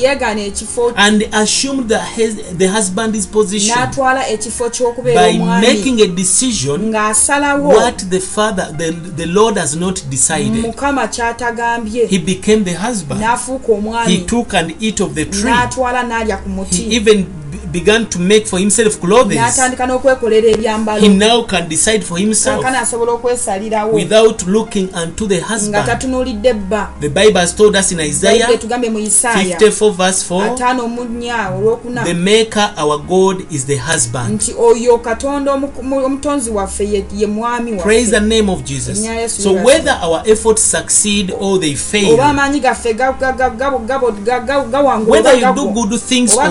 [0.00, 7.68] yeegaana ekifo and assumed the, husband's position n'atwala ekifo ky'okubeera by making a decision ng'asalawo
[7.68, 10.52] what the father the, the lord has not decided.
[10.64, 12.06] Mukama ky'atagambye.
[12.06, 13.20] He became the husband.
[13.20, 15.50] N'afuuka he omwami took and eat of the tree.
[15.50, 16.82] N'atwala n'alya ku he muti.
[16.96, 17.26] even
[17.74, 22.64] began to make for himself clothes n'atandika n'okwekolera he ebyambalo now can decide for himself
[22.66, 27.92] asobola okwesalirawo without looking unto the nga husband tatunuulidde bba the bible has told us
[27.92, 33.44] in isaiah etugambye mu isaaya 54 verse 4 ataano omunya olwokuna the maker our god
[33.50, 36.84] is the husband nti oyo katonda omu- mu- omutonzi waffe
[37.16, 38.98] ye- mwami praise the waffe name of jesus
[39.42, 43.70] so whether our efforts succeed or they fail oba amaanyi gaffe ga- ga- ga- ga-
[43.86, 46.44] ga- ga- ga- gawangula whether you do good things or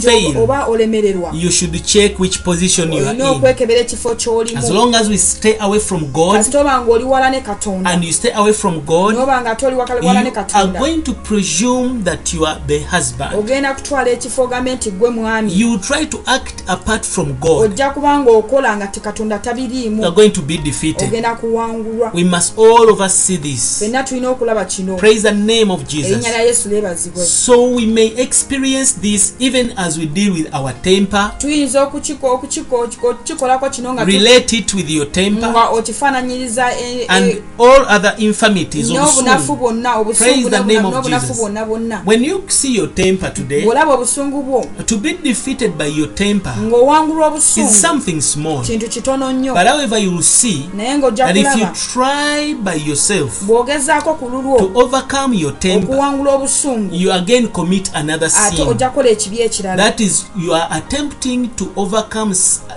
[0.00, 3.22] fail oba olemererwa you should check which position you are in.
[3.22, 7.30] okwekebera ekifo as ky'olimu long as we stay away from god kasita oba ngaoli wala
[7.30, 7.90] ne katonda.
[7.90, 10.78] and you stay away from god noba nga toli wala ne are katonda.
[10.78, 13.34] going to presume that you are the husband.
[13.34, 15.60] Ogenda kutwala ekifo ogambe nti gwe mwami.
[15.60, 17.70] You try to act apart from god.
[17.70, 21.08] Ojja kuba ng'okola nga tekatonda you are tabiriimu going to be defeated.
[21.08, 22.10] Ogenda kuwangulwa.
[22.14, 23.78] We must all of us see this.
[23.78, 24.96] Fenna tulina okulaba kino.
[24.96, 26.10] Praise the name of jesus.
[26.10, 30.82] Erinnya lya yesu lyebazibwe so we may experience this even as we deal with our
[30.82, 37.04] temper tuyinza okukiko- okukiko- okukikolako kino nga relate it with your temper nga okifaananyiriza e-
[37.08, 41.36] and e- all other infirmities n'obunafu bwonna Praise obusungu the name of n'obunafu Jesus.
[41.40, 42.02] bwonna bwonna.
[42.06, 46.54] When you see your temper today bw'olaba obusungu bwo to be defeated by your temper
[46.58, 48.62] ng'owangulwa is obusungu something small.
[48.62, 49.54] kintu kitono nnyo.
[49.54, 54.14] But however you will see naye ng'ojja that if you kulaba try by yourself bw'ogezaako
[54.14, 58.68] ku to lulwo overcome your temper okuwangula obusungu you again commit another ate sin.
[58.68, 59.76] ojja kukola ekibi ekirala.
[59.84, 62.30] That is you are attempting to overcome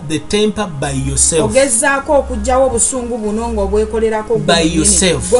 [0.08, 1.52] the temper by yourself.
[1.52, 5.32] Ogezaako okugjawo obusungu buno ng'obwekolerako by yourself.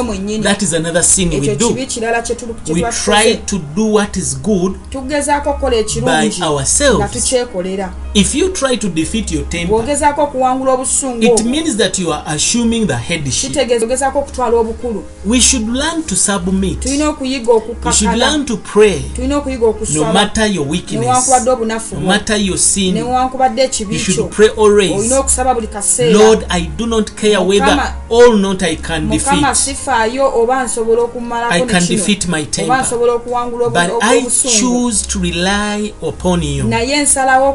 [0.42, 1.72] that is another sin we do.
[1.72, 8.34] we try to do what is good tugezaako okukola by ekirungi nga ourselves tukyekolera if
[8.34, 12.86] you try to defeat your temper bw'ogezaako okuwangula obusungu it means that you are assuming
[12.86, 13.50] the headship.
[13.50, 15.04] Kitegeeza ogezaako okutwala obukulu.
[15.26, 16.80] We should learn to submit.
[16.80, 19.00] Tulina okuyiga we should okukakala learn to pray.
[19.16, 23.96] Tulina okuyiga no okusaba matter your weakness newankubadde obunafu no matter your sin newankubadde ekibi
[23.98, 24.92] kyo should pray always.
[24.92, 26.18] Olina okusaba buli kaseera.
[26.18, 29.56] Lord i do not care whether Mukama- all not i can mukama defeat.
[29.56, 32.80] sifaayo oba nsobola I okumalako can ne defeat my oba temper.
[32.82, 34.54] nsobola okuwangula obu- but i obusungu.
[34.60, 36.64] choose to rely upon you.
[36.64, 37.52] Naye nsalawo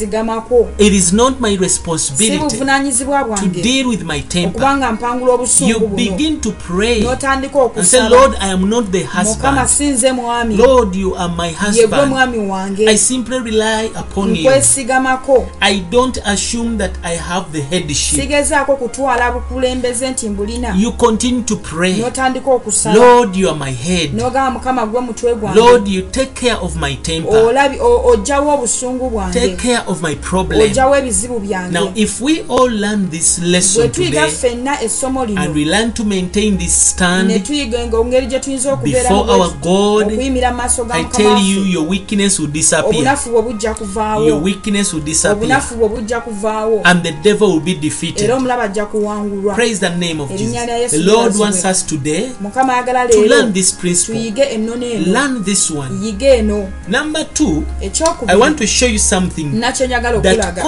[0.00, 4.58] it is not my responsibility to deal with my temper.
[4.58, 8.90] Okubanga mpangula you obusungu begin to pray n'otandika and say okusaba lord i am not
[8.90, 10.56] the mukama husband sinze mwami.
[10.56, 12.88] Lord you are my husband.
[12.88, 14.42] i simply rely upon you.
[14.42, 18.20] Nkwesigamako i don't assume that i have the headship.
[18.20, 20.74] Sigezaako kutwala bukulembeze nti mbulina.
[20.78, 21.92] You continue to pray.
[21.96, 22.96] N'otandika okusaba.
[22.98, 24.14] Lord you are my head.
[24.14, 25.60] N'ogamba mukama gwe mutwe gwange.
[25.60, 27.36] Lord you take care of my temper.
[27.36, 30.60] Olabi ojjawo obusungu take care of my problem.
[30.60, 35.20] Ojjawo ebizibu now byange if we all learn this bwe lesson tuyiga today ffenna essomo
[35.22, 39.40] and lino we learn to maintain this ne stand tuyiga engeri gye tuyinza okubeeramu before
[39.40, 42.94] our God, okuyimira maaso ga i mukama tell you your weakness will disappear.
[42.94, 45.36] Obunafu bwe bujja your kuvaawo weakness will disappear.
[45.36, 46.80] Obunafu bwe bujja kuvaawo.
[46.84, 49.54] And the devil will be era defeated omulaba ajja kuwangulwa.
[49.54, 53.08] Praise the name of Erinnya lya jesus Yesu the lord wants us today mukama ayagala
[53.08, 54.14] to leero learn this principle.
[54.14, 55.12] tuyige ennono eno.
[55.12, 56.06] Learn this one.
[56.06, 56.72] Yige eno.
[56.88, 59.44] Number two i ekyokubiri want to show you something
[59.78, 60.62] nakyenyagala that okulaga.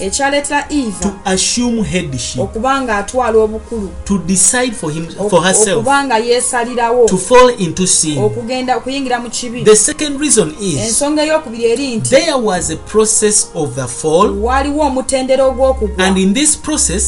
[0.00, 1.12] ekyaleetera eva
[2.38, 3.90] okuba nga atwala obukulu.
[5.70, 7.04] Okuba nga yeesalirawo.
[8.18, 9.64] Okugenda okuyingira mu kibi.
[10.78, 12.14] Ensonga ey'okubiri eri nti
[14.42, 16.06] waliwo omutendera ogw'okugwa.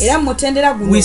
[0.00, 0.96] Era mu mutendera guno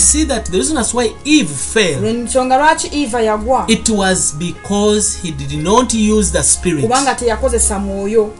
[2.06, 6.82] ensonga lwaki eva yagwa it was because he did not use the spirit.
[6.82, 8.30] kubanga teyakozesa mwoyo.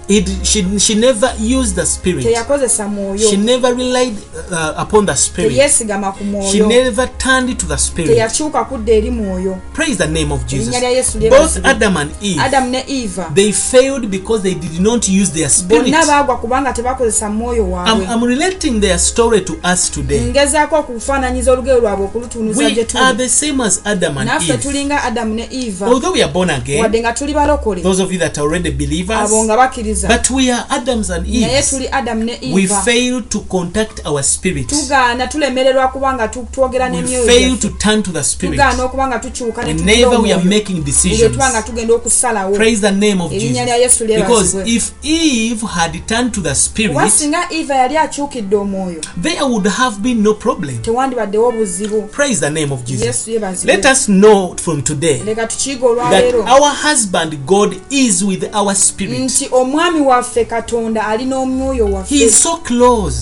[0.79, 2.25] She never used the spirit.
[2.25, 3.31] Teyakozesa mwoyo.
[3.31, 4.17] She never relied
[4.51, 5.53] uh, upon the spirit.
[5.53, 8.11] Teyeesigama ku she mwoyo never turned to the spirit.
[8.11, 9.59] Teyakyuka kudda eri mwoyo.
[9.73, 11.17] Praise the name of jesus.
[11.31, 13.31] both adam and eve adamu ne eva.
[13.35, 15.85] they failed because they did not use their spirit.
[15.85, 18.07] Bonna baagwa kubanga tebakozesa mwoyo I'm, waabwe.
[18.07, 20.21] I'm relating their story to us today.
[20.21, 24.53] Ngezaako okufaananyiza olugero lwabwe okulutunuza we gye are tuli the same as adam and naffe
[24.53, 24.63] eve.
[24.63, 25.87] tulinga adamu ne eva.
[25.87, 27.83] Although we are born again wadde nga tuli balokole.
[27.83, 30.09] those of you that are already believers abo nga bakkiriza.
[30.09, 34.67] but we are adams and naye tuli adamu ne we fail to contact our spirit.
[34.69, 38.53] Tugaana tulemererwa kuba nga tu- twogera n'emyoyo to turn to the spirit.
[38.53, 41.33] Tugaana okuba nga tukyuka ne tugira whenever we are making decisions.
[41.33, 42.57] tuba nga tugenda okusalawo.
[42.57, 46.55] Praise the name of Erinnya lya jesus Yesu because if eve had turned to the
[46.55, 50.79] spirit singa eva yali akyukidde omwoyo there would have been no problem.
[50.83, 52.03] tewandibaddewo buzibu.
[52.03, 53.29] Praise the name of jesus.
[53.65, 59.19] Let us know from today leka tukiyiga olwaleero our husband god is with our spirit.
[59.19, 62.31] Nti omwami waffe katonda ali n'omwoyo he waffe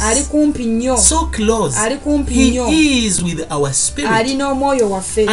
[0.03, 0.99] ali kumpi nnyo.
[1.79, 2.69] Ali kumpi nnyo.
[2.71, 4.11] is with our spirit.
[4.11, 5.27] Ali n'omwoyo waffe.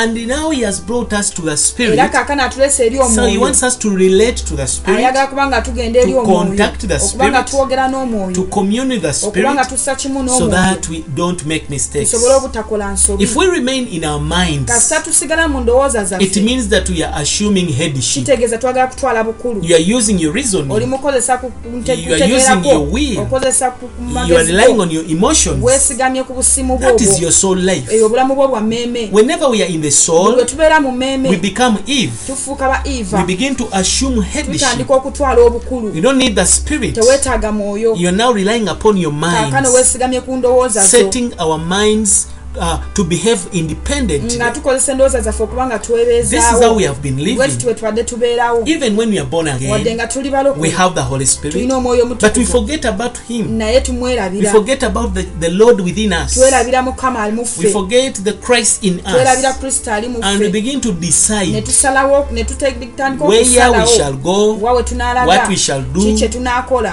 [1.94, 3.42] Era kaakano atulese eri so he omwoyo.
[3.42, 6.88] wants us to relate to the spirit ayagala kuba nga tugenda eri to omwoyo contact
[6.88, 10.20] the okuba nga spirit, twogera to n'omwoyo commune with the okuba nga spirit tussa kimu
[10.20, 12.12] so n'omwoyo that we don't make mistakes.
[12.12, 13.24] Tusobole obutakola nsobi.
[13.24, 17.04] If we remain in our minds kasita tusigala mu ndowooza it zaffe means that we
[17.04, 18.24] are assuming headship.
[18.24, 19.62] Kitegeeza twagala kutwala bukulu.
[20.70, 21.52] Oli mukozesa ku-
[22.66, 23.20] using your will.
[23.20, 25.64] okozesa ku- ku you are magezi relying on your emotions.
[25.64, 27.96] Weesigamye ku busimu that is bwobwo your soul life.
[27.96, 30.96] Eyo obulamu bwo bwa mmeeme whenever we are in the soul lwe tubeera mu we
[30.96, 32.12] mmeeme become eve.
[32.28, 35.96] tufuuka ba we eva begin to assume headship tutandika okutwala obukulu.
[35.96, 36.96] You don't need the spirit.
[36.96, 37.96] Teweetaaga mwoyo.
[37.98, 40.88] You are now relying upon your kaakano minds weesigamye ku ndowooza zo.
[40.88, 42.28] Setting our minds
[42.60, 44.38] uh, to behave independently.
[44.38, 47.58] Nga tukozesa endowooza zaffe okuba nga this is how we have been living.
[47.58, 48.64] Twe tubadde tubeerawo.
[48.66, 51.54] Even when we are born wadde again nga tuli we have the holy spirit.
[51.54, 53.58] Tulina omwoyo but we forget about him.
[53.58, 53.82] Naye
[54.34, 56.34] we forget about the, the lord within us.
[56.34, 60.40] Twerabira mukama ali mu we forget the christ in twerabira us kristo ali mu and
[60.42, 65.82] we begin to ne decide tusalawo ne tutandika where we shall go what we shall
[65.82, 66.18] do,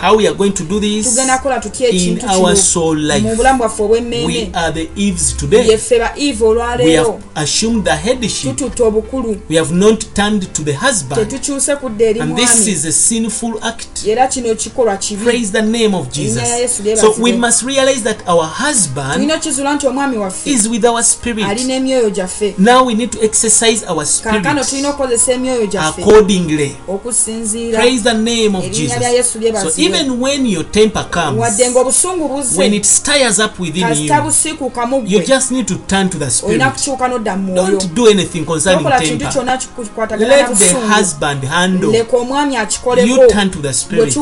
[0.01, 3.37] how we are going to do this tugenda kukola tutya in our soul mu life.
[3.37, 5.69] bulamu bwaffe we are the eves today.
[5.69, 8.57] Yeffe ba eve olwaleero assumed the headship.
[8.57, 9.41] Tututte obukulu.
[9.49, 11.21] We have not turned to the husband.
[11.21, 14.07] Tetukyuse kudda eri and this is a sinful act.
[14.07, 15.25] Era kino kikolwa kibi.
[15.25, 17.01] Praise the name of jesus.
[17.01, 21.03] So we must realize that our husband tulina okizuula nti omwami waffe is with our
[21.05, 21.45] spirit.
[21.45, 22.55] alina emyoyo gyaffe.
[22.59, 26.77] Now we need to exercise our kaakano tulina spirit okukozesa emyoyo gyaffe accordingly.
[26.89, 29.33] okusinziira praise the name of jesus.
[29.63, 31.07] so even when your temper
[31.37, 34.09] wadde comes ng'obusungu when buzze it stirs up within you
[35.07, 36.59] you ggwe just need to turn to the spirit.
[37.55, 39.55] Don't do anything concerning temper.
[40.19, 41.93] let the husband handle.
[41.95, 44.17] You turn to the spirit.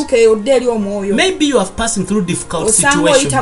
[1.14, 3.32] Maybe you are passing through difficult situations.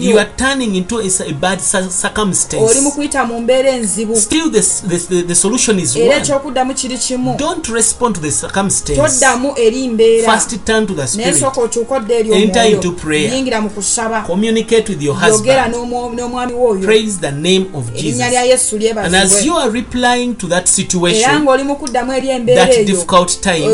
[0.00, 2.74] you are turning into a, a bad circumstance.
[4.16, 7.36] Still this, this, the, the solution is one.
[7.38, 8.98] don't respond to the circumstance.
[10.26, 11.42] First turn to the spirit.
[12.32, 13.30] Enter into prayer.
[14.26, 15.74] communicate with your husband
[16.72, 20.46] w'oyo praise the name of erinnya lya jesus yesu and as you are replying to
[20.46, 23.66] that era situation ng'oli mu kuddamu eri embeera that eyo difficult time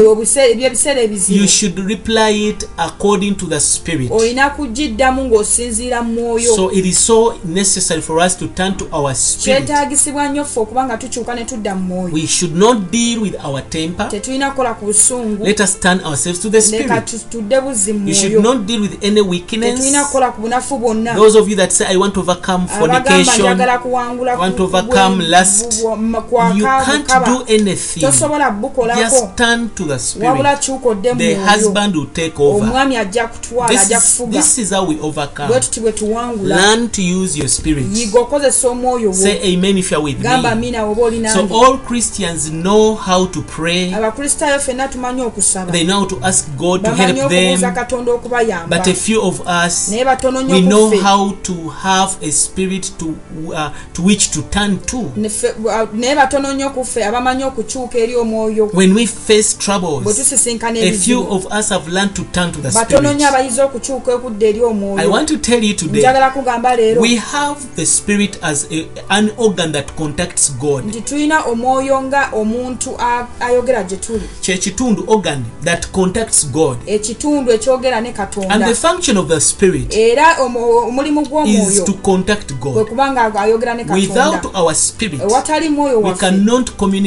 [0.53, 1.40] ebyebiseera ebizibu.
[1.40, 4.11] you should reply it according to the spirit.
[4.11, 6.57] Olina kugiddamu ng'osinziira mu mwoyo.
[6.57, 9.59] So it is so necessary for us to turn to our spirit.
[9.59, 12.14] Kyetaagisibwa nnyo ffe okuba nga tukyuka ne tudda mu mwoyo.
[12.14, 14.09] We should not deal with our temper.
[14.09, 15.44] Tetulina kukola ku busungu.
[15.44, 17.07] Let us turn ourselves to the leka spirit.
[17.07, 18.55] tu- tudde buzzi mu you should mwoyo.
[18.55, 19.74] not deal with any weakness.
[19.74, 21.14] Tetulina kukola ku bunafu bwonna.
[21.14, 24.68] Those of you that say i want to overcome abagamba fornication njagala kuwangula want to
[24.68, 25.82] ku- overcome bwe- lust.
[25.82, 28.01] bu- bu- you kwaka can't bukaba do anything.
[28.01, 29.01] Tosobola bukolako.
[29.01, 30.28] Just turn to the spirit.
[30.28, 31.47] Wabula kyuka odde mu the mwoyo.
[31.51, 32.68] husband will take over.
[32.68, 34.32] Omwami ajja kutwala this ajja is, kufuga.
[34.39, 35.49] this is how we overcome.
[35.49, 37.86] Bwe tuti bwe tuwangula learn to use your spirit.
[37.97, 39.14] yiga okozesa omwoyo wo.
[39.14, 41.55] Say amen if you're with gamba me amina oba oli so nange.
[41.55, 43.95] all christians know how to pray.
[43.95, 45.72] Abakristaayo ffenna tumanyi okusaba.
[45.72, 48.76] They know how to ask god to bamanyi help okubuuza them katonda okubayamba.
[48.78, 52.32] But a few of us naye batono nnyo we know kuffe how to have a
[52.32, 53.14] spirit to
[53.55, 54.99] uh, to which to turn to.
[54.99, 60.81] Uh, naye batono nnyo ku abamanyi okukyuka eri omwoyo when we face bwe troubles tusisinkana
[60.81, 64.47] a few of us have learned to turn to the batono nnyo spirit okukyuka okudda
[64.47, 64.61] eri
[64.99, 67.03] i want to tell you today njagala kugamba leero.
[67.03, 70.85] we have the spirit as a, an organ that contacts god.
[70.87, 74.29] Nti tulina omwoyo nga omuntu a- ayogera gye tuli.
[74.41, 76.76] Kyekitundu organ that contacts god.
[76.87, 78.12] Ekitundu ekyogera ne
[78.49, 83.74] and the function of the spirit era omu- omulimu is to contact god kubanga ayogera
[83.74, 86.16] ne without katonda our spirit ewatali mwoyo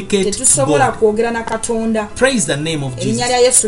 [0.08, 2.08] tetusobola kwogera na katonda.
[2.98, 3.68] Erinnya lya yesu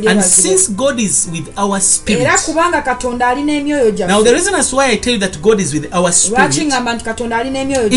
[2.08, 5.40] era kubanga katonda alina emyoyo now the gyaffe reason as why i tell you that
[5.42, 7.90] god is with our lwaki spirit ngamba nti katonda alina emyoyo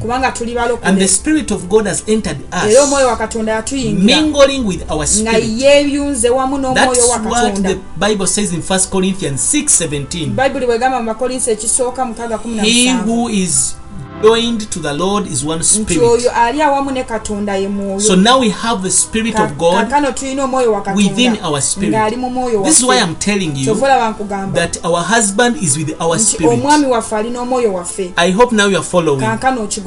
[0.00, 2.36] kubanga tuli and the balokole spirit of god has entered
[2.70, 4.22] era omwoyo wa katonda yatuyingira.
[4.22, 5.60] Mingling with our nga spirit.
[5.60, 7.68] yeeyunze wamu n'omwoyo wa katonda.
[7.68, 12.25] the bible says in 1 corinthians 6:17 bayibuli bwegamba mu bakolinsi ekisooka na
[12.62, 13.74] he who is
[14.22, 16.02] joined to the lord is one spirit.
[16.02, 18.00] oyo ali awamu ne katonda ye mwoyo.
[18.00, 21.94] So now we have the spirit of god kaakano tulina omwoyo wa within our spirit.
[21.94, 24.54] ng'ali mu mwoyo this is why i'm telling you kyova olaba nkugamba.
[24.54, 26.52] that our husband is with our spirit.
[26.52, 29.26] omwami waffe alina omwoyo waffe i hope now you are following.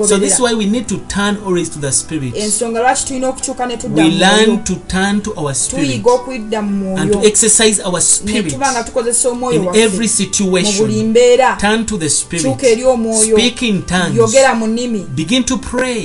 [0.07, 2.36] So this is why we need to turn always to the spirit.
[2.36, 6.61] Ensonga lwaki tulina okukyuka ne tudda we learn to turn to our spirit tuyiga okuyidda
[6.61, 10.07] mu and to exercise our ne spirit tuba nga tukozesa omwoyo in every mu buli
[10.07, 11.09] situation.
[11.09, 11.55] mbeera.
[11.55, 12.45] Turn to the spirit.
[12.45, 13.38] Kyuka eri omwoyo.
[13.38, 15.07] Speak in tongues yogera mu nnimi.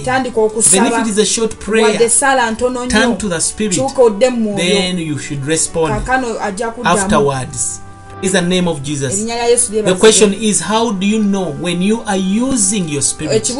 [0.04, 3.28] Tandika even if okusaba it is a short wadde prayer esaala ntono turn nnyo to
[3.28, 3.74] the spirit.
[3.74, 4.56] Kyuka odde mu mwoyo.
[4.56, 5.94] Then you should respond.
[5.94, 7.44] Kaakano ajja kuddamu.
[8.22, 9.24] Is the name of jesus.
[9.26, 13.50] The question is how do you know when you are using your spirit?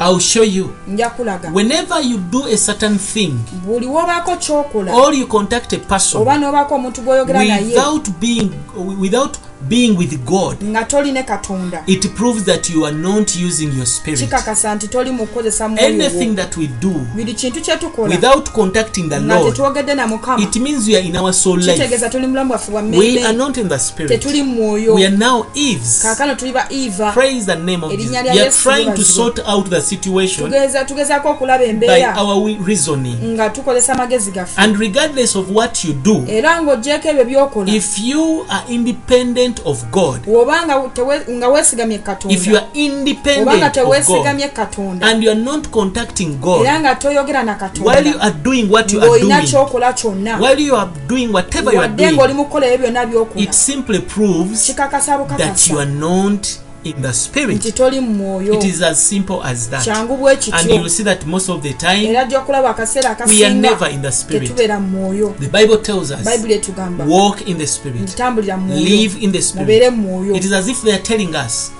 [0.00, 0.76] I'll show you.
[1.52, 3.38] Whenever you do a certain thing
[4.94, 8.50] or you contact a person without being
[9.00, 9.38] without
[9.68, 11.82] being with god nga toline katonda.
[11.86, 14.20] it proves that you are not using your spirit.
[14.20, 18.50] Kikakasa nti toli mu kukozesa mwoyo anything that we do buli kintu kye tukola without
[18.50, 21.72] contacting the nga lord tetwogedde na mukama it means we are in our soul life.
[21.72, 24.12] kitegeeza tuli mu bulamu bwaffe bwa we are not in the spirit.
[24.12, 24.94] tetuli mu mwoyo.
[24.94, 26.02] We are now eves.
[26.02, 28.10] Kaakano tuli ba eva praise the name of jesus.
[28.10, 33.16] we are trying to sort out the situation Tugeza- tugezaako okulaba by our reasoning.
[33.24, 34.60] nga tukozesa amagezi gaffe.
[34.60, 39.84] And regardless of what you do era ng'oggyeko ebyo byokola if you are independent of
[39.90, 40.20] god.
[40.26, 40.66] Bw'oba
[41.30, 45.06] nga weesigamye if you katonda are independent teweesigamye katonda.
[45.06, 48.70] and you are not contacting god era nga toyogera na while you katonda are doing
[48.70, 50.38] what you are doing kyokola kyonna.
[50.40, 53.98] while you are doing whatever you are doing mu kukola ebyo byonna byokola it simply
[53.98, 54.74] proves
[55.36, 56.46] that you are not
[56.84, 57.74] in the spirit.
[57.74, 58.54] Toli mu mwoyo.
[58.54, 59.86] It is as simple as that.
[59.86, 62.02] Bwe and you will see that most of the time
[63.28, 64.56] we are never in the spirit.
[64.56, 66.26] the bible tells us
[67.06, 68.18] walk in the spirit.
[68.68, 71.70] live in the mubeere spirit it is as if they are telling us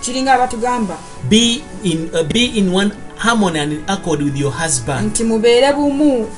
[1.29, 5.07] be in uh, be in one harmony and accord with your husband.
[5.11, 6.29] nti mubeere bumu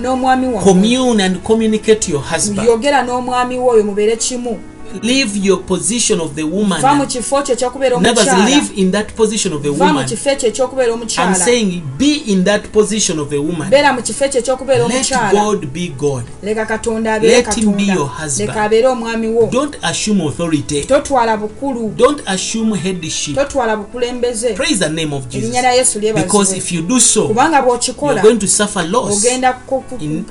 [0.00, 0.64] n'omwami wammwe.
[0.64, 2.68] Commune and communicate to your husband
[5.02, 9.12] leave your position of the va mu woman kifo kyo ekyokubeera omukyala live in that
[9.12, 12.68] position of a va mu woman kifo ekyo ekyokubeera i'm omukyala saying be in that
[12.68, 13.70] position of a woman.
[13.70, 16.24] Beera mu kifo ekyo ekyokubeera let omukyala god be god.
[16.42, 18.48] Leka katonda abeere Let him be katonda your husband.
[18.48, 19.48] leka abeere omwami wo.
[19.52, 20.84] Don't assume authority.
[20.84, 21.92] Totwala bukulu.
[21.96, 23.34] Don't assume headship.
[23.34, 24.54] Totwala bukulembeze.
[24.54, 27.56] Praise the name of erinnya lya jesus yesu because lyebazibwe if you do so kubanga
[27.56, 29.52] you're bw'okikola going to suffer loss ogenda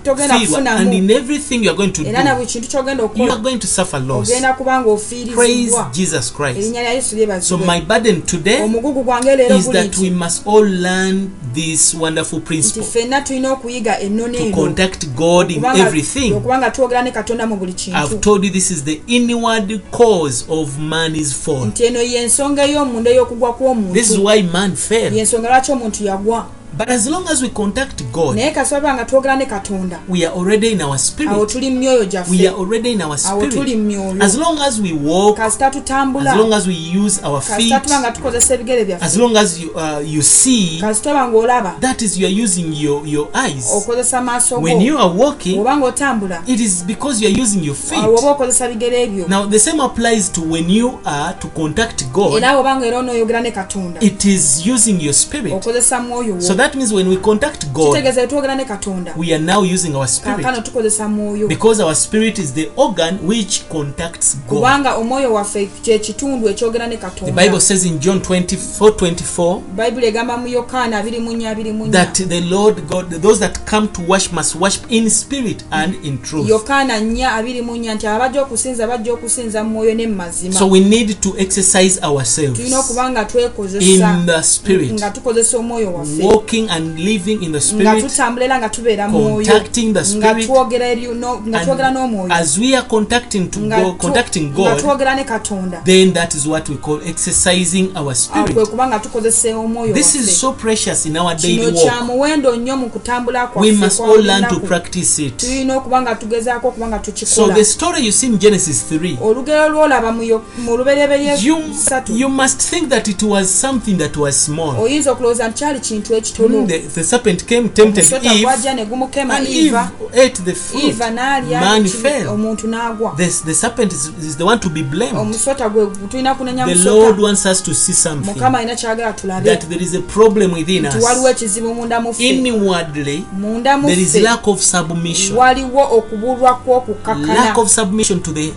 [0.04, 3.04] togenda fear and in kufunamu everything you're going to era na do buli kintu kyogenda
[3.04, 4.30] you are okukola going to suffer loss.
[4.30, 6.58] ogenda kuba nga praise ofiirizibwa jesus christ.
[6.58, 10.66] Erinnya lya yesu so lyebazibwe my burden today omugugu gwange is that we must all
[10.66, 12.84] learn this wonderful principle.
[12.84, 16.34] ffenna tulina okuyiga ennono to contact god in Okubanga- everything.
[16.34, 20.46] okuba twogera ne katonda mu buli i've kintu told you this is the inward cause
[20.50, 21.66] of man's fall.
[21.66, 23.54] Nti eno y'ensonga ey'omunda ey'okugwa
[23.94, 25.14] this is kw'omuntu why man fell.
[25.14, 29.36] Y'ensonga lwaki omuntu yagwa but as long as we contact god naye kasaba nga twogera
[29.36, 30.00] ne katonda.
[30.08, 33.02] we are already in our awo spirit tuli mu myoyo we gyaffe are already in
[33.02, 33.78] our awo tuli spirit.
[33.78, 36.32] myoyo as long as we walk kasita tutambula.
[36.32, 39.38] as long as we use our feet kasita tuba nga tukozesa ebigere as byaffe long
[39.38, 41.80] as you, uh, you see kasita oba ng'olaba.
[41.80, 43.72] that is you are using your, your eyes.
[43.74, 46.44] Okozesa maaso when you go are walking oba ng'otambula.
[46.48, 49.60] it is because you are using your awo oba feet okozesa bigere ebyo now the
[49.60, 52.34] same applies to when you are to contact god.
[52.38, 54.02] Era oba nga era onooyogera ne katonda.
[54.02, 55.54] It is using your spirit.
[55.54, 56.42] Okozesa mwoyo wo.
[56.42, 59.14] So that means when we contact god kitegeeza bwe twogera ne katonda.
[59.18, 60.42] we are now using our spirit.
[60.42, 61.48] Kaakano tukozesa mwoyo.
[61.48, 64.58] Because our spirit is the organ which contacts god.
[64.58, 70.08] Kubanga omwoyo waffe kyekitundu ekyogera ne the katonda bible says in john 24 24 bayibuli
[70.08, 74.92] egamba mu yokaana 24 that the lord god those that come to worship must worship
[74.92, 76.50] in spirit and in truth.
[76.50, 80.60] Yokaana 4 nti abajja okusinza bajja okusinza mu mwoyo ne mazima.
[80.60, 84.94] So we need to exercise ourselves tulina okuba nga in twekozesa the spirit.
[84.94, 86.24] nga tukozesa omwoyo waffe
[86.58, 90.00] walking and living in the nga spirit tutambula era nga tubeera mu mwoyo contacting the
[90.00, 90.48] nga spirit.
[90.48, 94.80] Twogera eri- no- nga twogera and n'omwoyo as we are contacting to go, contacting god
[94.80, 95.82] twogera ne katonda.
[95.86, 98.70] then that is what we call exercising our kwe spirit.
[98.70, 102.06] kuba nga tukozesa omwoyo this is so precious in our daily kya walk.
[102.06, 105.38] muwendo nnyo mu kutambula we kwaffe must kwa all learn to practice it.
[105.38, 109.18] Tulina okuba nga tugezaako okuba nga so tukikola the story you see in genesis 3
[109.22, 114.46] olugero lwolaba mu Yo- mu lubereberye you, must think that it was something that was
[114.46, 114.76] small.
[114.80, 119.40] Oyinza okulowooza nti kyali kintu ekitono the, the serpent came tempted eve gwajja ne gumukema
[119.40, 119.92] eva.
[120.14, 120.84] Ate the fruit.
[120.84, 122.28] Eva n'alya man fell.
[122.28, 123.16] omuntu n'agwa.
[123.18, 125.18] The, the serpent is, is the one to be blamed.
[125.18, 128.34] Omusota gwe tulina kunenya the lord musota wants us to see something.
[128.34, 129.46] Mukama alina kyagala tulabe.
[129.46, 133.78] That there is a problem within nti waliwo us ekizibu munda mu ffe inwardly munda
[133.78, 135.38] mu there is ffe lack of submission.
[135.38, 138.54] Waliwo okubulwa lack kw'okukakkana of submission to the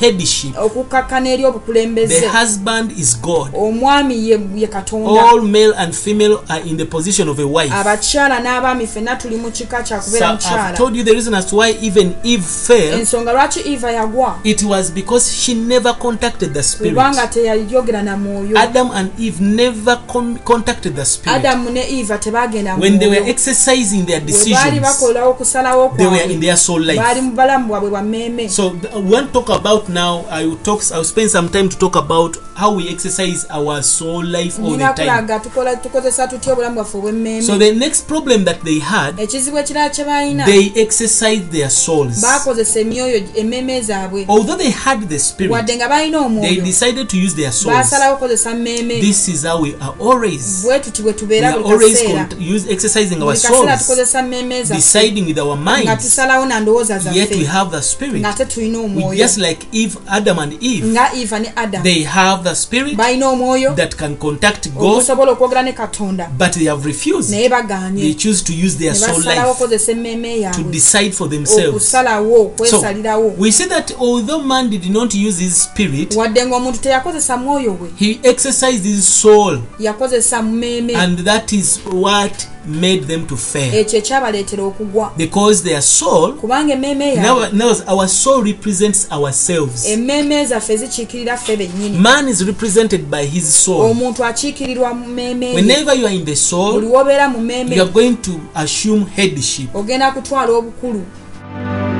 [0.00, 0.58] headship.
[0.58, 3.54] Okukakkana eri the obukulembeze husband is god.
[3.54, 5.22] Omwami ye, katonda.
[5.22, 7.72] All male and female are in the position of a wife.
[7.72, 10.76] Abakyala n'abaami ffenna tuli mu kika kyakubeera mukyala.
[10.76, 12.98] Told you the reason as to why even eve fell.
[13.00, 14.38] Ensonga lwaki eva yagwa?
[14.44, 16.94] It was because she never contacted the spirit.
[16.94, 18.58] Kubanga teyayogera na mwoyo.
[18.58, 21.38] Adam and eve never con- contacted the spirit.
[21.38, 26.16] Adamu ne eva tebagenda when they were exercising their baali decisions bakolawo okusalawo they were
[26.16, 28.48] in kwabwe their soul baali life mu balamu bwabwe bwa mmeeme.
[28.48, 31.78] So we want talk about now i will talk i will spend some time to
[31.78, 35.26] talk about how we exercise our soul life all the time.
[37.42, 42.22] So the next problem that they had they exercised their souls.
[44.28, 47.90] Although they had the spirit they decided to use their souls.
[49.00, 52.02] this is how we are always we are always
[52.38, 53.88] use, exercising our souls
[54.68, 56.18] deciding with our minds
[57.14, 58.22] yet we have the spirit.
[59.10, 60.86] We, just like eve adam and eve.
[60.86, 65.32] Nga eva ne adamu they have the spirit balina omwoyo that can contact god ogusobola
[65.32, 66.30] okwogera ne katonda.
[66.38, 67.30] but they have refused.
[67.30, 70.72] Naye bagaanye they choose to use their ne soul basalawo life okukozesa emmeeme to yaabwe
[70.72, 71.68] decide for themselves.
[71.68, 76.78] Okusalawo so okwesalirawo we see that although man did not use his spirit wadde ng'omuntu
[76.78, 79.58] teyakozesa mwoyo we he exercised his soul.
[79.78, 80.96] yakozesa mmeeme.
[80.96, 85.12] And that is what made them to fail ekyo ekyabaleetera okugwa.
[85.16, 89.86] Because their soul kubanga emmeeme now, yaabwe now our soul represents ourselves.
[89.86, 91.98] Emmeeme zaffe zikiikirira ffe bennyini.
[91.98, 93.90] Man is represented by his soul.
[93.90, 95.54] Omuntu akiikirirwa mu mmeeme ye.
[95.54, 99.06] Whenever you are in the buli soul wobeera mu you mmeeme are going to assume
[99.16, 99.74] headship.
[99.74, 101.02] Ogenda kutwala obukulu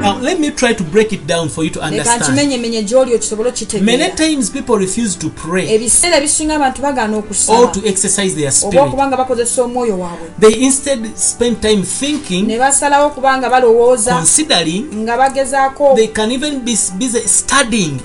[0.01, 2.23] now let me try to break it down for you to leka understand.
[2.23, 4.17] nkimenyemenye gy'oli okisobole many okitegeera.
[4.17, 8.53] Times people refuse to pray ebiseera ebisinga abantu bagaana or okusaba to exercise their oba
[8.53, 8.87] spirit.
[8.87, 10.29] Okuba nga bakozesa omwoyo waabwe.
[10.41, 15.97] They instead spend time thinking ne basalawo okuba nga balowooza considering nga bagezaako.
[15.97, 18.01] they can even be busy studying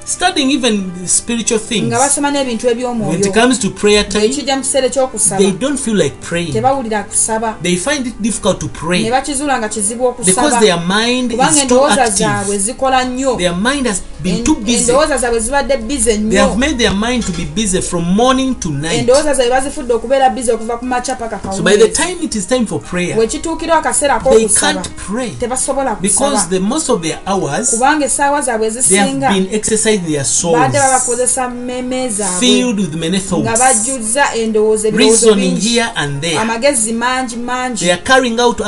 [0.00, 1.86] ne basi- ne babeera nga basoma studying even the spiritual things.
[1.86, 5.50] nga basoma n'ebintu When it eby'omwoyo comes to prayer time, ekijja mu kiseera ekyokusaba they
[5.52, 6.52] don't feel like praying.
[6.52, 10.78] tebawulira kusaba They find it difficult to ne pray bakizuula nga kizibu because okusaba their
[10.80, 12.58] mind kubanga is too endowooza zaabwe active.
[12.58, 14.78] zikola nnyo Their mind has been En- too busy.
[14.90, 18.54] endowooza zaabwe zibadde bize They have nnyo made their mind to be busy from morning
[18.60, 18.98] to night.
[18.98, 22.34] endowooza zaabwe bazifudde okubeera bize okuva ku makya paka So by the kawungeezi time it
[22.34, 26.58] is time for prayer, bwe kituukirawo akaseera they k'okusaba can't pray tebasobola because kusaba the
[26.60, 30.78] most of their hours kubanga essaawa zaabwe they have ezisinga been exercising their souls, badde
[30.78, 33.88] babakozesa mmeme zaabwe filled with many nga thoughts,
[34.36, 35.68] endowooza ebirowoozo reasoning bingi.
[35.68, 36.38] here and there.
[36.38, 37.84] amagezi mangi mangi.
[37.84, 38.64] They are carrying out nga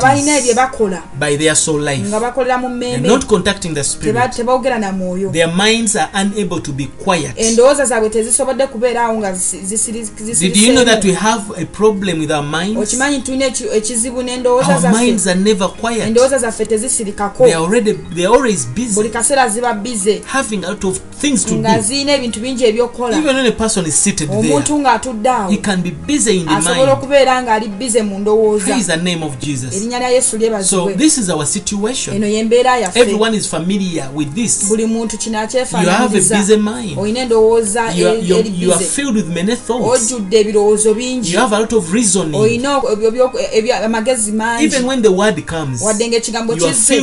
[0.00, 1.02] balina activities bakola.
[1.18, 2.08] by their soul life.
[2.08, 4.32] Nga bakolera mu and mmeme not contacting the spirit.
[4.36, 5.30] tebawogera na mwoyo.
[5.32, 7.32] Their minds are unable to be quiet.
[7.36, 9.32] endowooza zaabwe tezisobodde kubeeraawo nga
[10.40, 12.80] Did you know that we have a problem with our minds?
[12.80, 14.98] okimanyi tulina ekizibu n'endowooza Our zaffe?
[14.98, 16.02] minds are never quiet.
[16.06, 17.44] endowooza zaffe tezisirikako.
[17.44, 20.22] They are already they are always buli busy kaseera ziba bize.
[20.26, 23.86] Having a lot of things to nga zirina ebintu bingi ebyokukola Even when a person
[23.86, 26.98] is seated omuntu ng'atudde awo he can be busy in the asobola mind.
[26.98, 28.64] okubeera ng'ali bize mu ndowooza.
[28.64, 29.74] Praise the name of Jesus.
[29.74, 32.16] erinnya lya yesu So lyebazibwe this is our situation.
[32.16, 33.00] eno y'embeera yaffe.
[33.00, 34.68] Everyone is familiar with this.
[34.68, 36.36] buli muntu kino akyefaananyiriza.
[36.36, 36.54] busy
[36.96, 40.12] olina endowooza eri you are, filled with many thoughts.
[40.12, 41.32] ojjudde ebirowoozo bingi.
[41.32, 42.40] You have a lot of reasoning.
[42.40, 42.82] olina
[43.84, 44.64] amagezi mangi.
[44.64, 47.00] Even when the word comes, wadde ng'ekigambo kizze.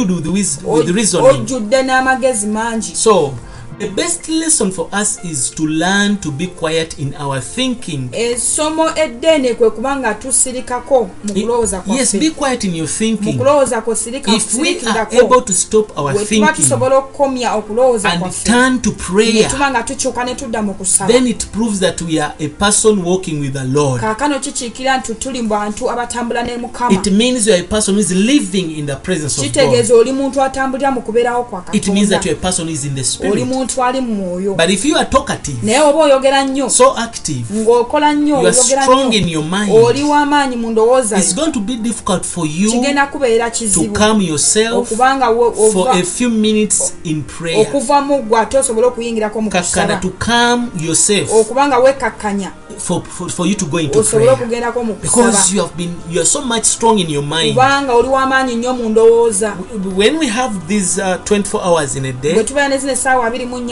[1.18, 2.96] ojjudde n'amagezi mangi.
[2.96, 3.34] So
[3.80, 8.10] the best lesson for us is to learn to be quiet in our thinking.
[8.12, 12.94] essomo eddene kwe kuba nga tusirikako mu kulowooza Yes, be kwaffe quiet in your mu
[12.94, 13.38] thinking.
[13.38, 18.46] kulowooza kwosirika If we are able to stop our thinking tusobola okukomya okulowooza and kwaffe
[18.50, 22.02] turn to ne prayer, tuba nga tukyuka ne tudda mu kusaba then it proves that
[22.02, 24.02] we are a person walking with the Lord.
[24.02, 27.94] kaakano kikiikira nti tuli mu bantu abatambula ne mukama It means you are a person
[27.96, 29.54] who is living in the presence of God.
[29.54, 32.68] kitegeeza oli muntu atambulira mu kubeerawo kwa It means that katonda you are a person
[32.68, 33.34] who is in the spirit.
[33.68, 37.46] Muntu ali mu mwoyo But if you are talkative, naye oba oyogera nnyo so active,
[37.54, 41.76] ng'okola nnyo oyogera strong in your mind, oli w'amaanyi mu ndowooza it's going to be
[41.76, 45.26] difficult for you kigenda kubeera to kizibu calm yourself okubanga
[45.74, 47.62] for a few minutes in prayer.
[47.62, 53.30] okuva mu gwe ate osobole okuyingirako mu kusaba to calm yourself okubanga wekakkanya for, for,
[53.30, 54.36] for you to go into prayer.
[55.02, 57.56] Because you have been you are so much strong in your mind.
[57.56, 57.88] When
[60.20, 62.36] we have these uh, 24 hours in a day,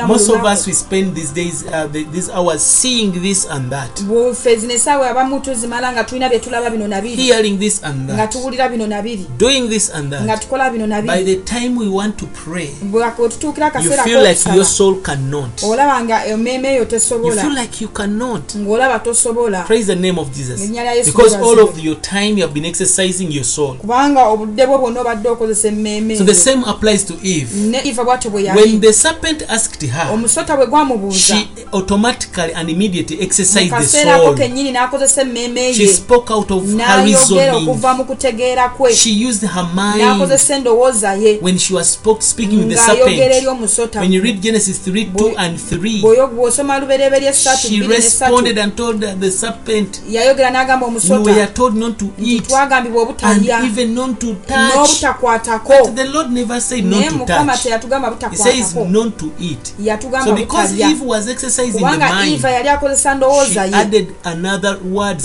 [0.08, 4.02] most of us we spend these days uh, the, these hours seeing this and that,
[4.04, 8.10] buffe zino essaawa abamu tuzimala nga tulina bye tulaba bino na biri hearing this and
[8.10, 10.42] nga that, tuwulira bino na biri doing this and nga that.
[10.42, 14.46] tukola bino na By the time we want to pray, bwe tutuukira akaseera feel like
[14.56, 15.64] your soul cannot.
[15.64, 18.56] olaba nga emmeeme eyo tesobola feel like you cannot.
[18.56, 20.62] ng'olaba tosobola Praise the name of Jesus.
[21.06, 23.76] Because all of your time you have been exercising your soul.
[23.76, 27.56] kubanga obudde bwo bwonna obadde okozesa emmeeme So the same applies to Eve.
[27.56, 32.54] ne iva bwatyo bwe When yali the serpent asked her, omusota bwe gwamubuuza she automatically
[32.54, 34.36] and immediately exercised the soul.
[34.36, 37.70] kennyini n'akozesa emmeeme She spoke out of her reasoning.
[37.70, 42.22] okuva mu kutegeera kwe She used her mind n'akozesa endowooza ye when she was spoke,
[42.22, 43.96] speaking with the serpent.
[43.96, 49.32] When you read Genesis 3 2 and 3, bw'osoma lubereberye she responded and told the
[49.32, 54.76] serpent, yayogera n'agamba We were told not to eat twagambibwa and even not to touch.
[54.76, 58.32] n'obutakwatako The Lord never said not to touch.
[58.32, 59.65] He says not to eat.
[59.80, 64.08] Yatugamba So because butalya Eve was exercising the kubanga mind, iva yali akozesa ndowooza ye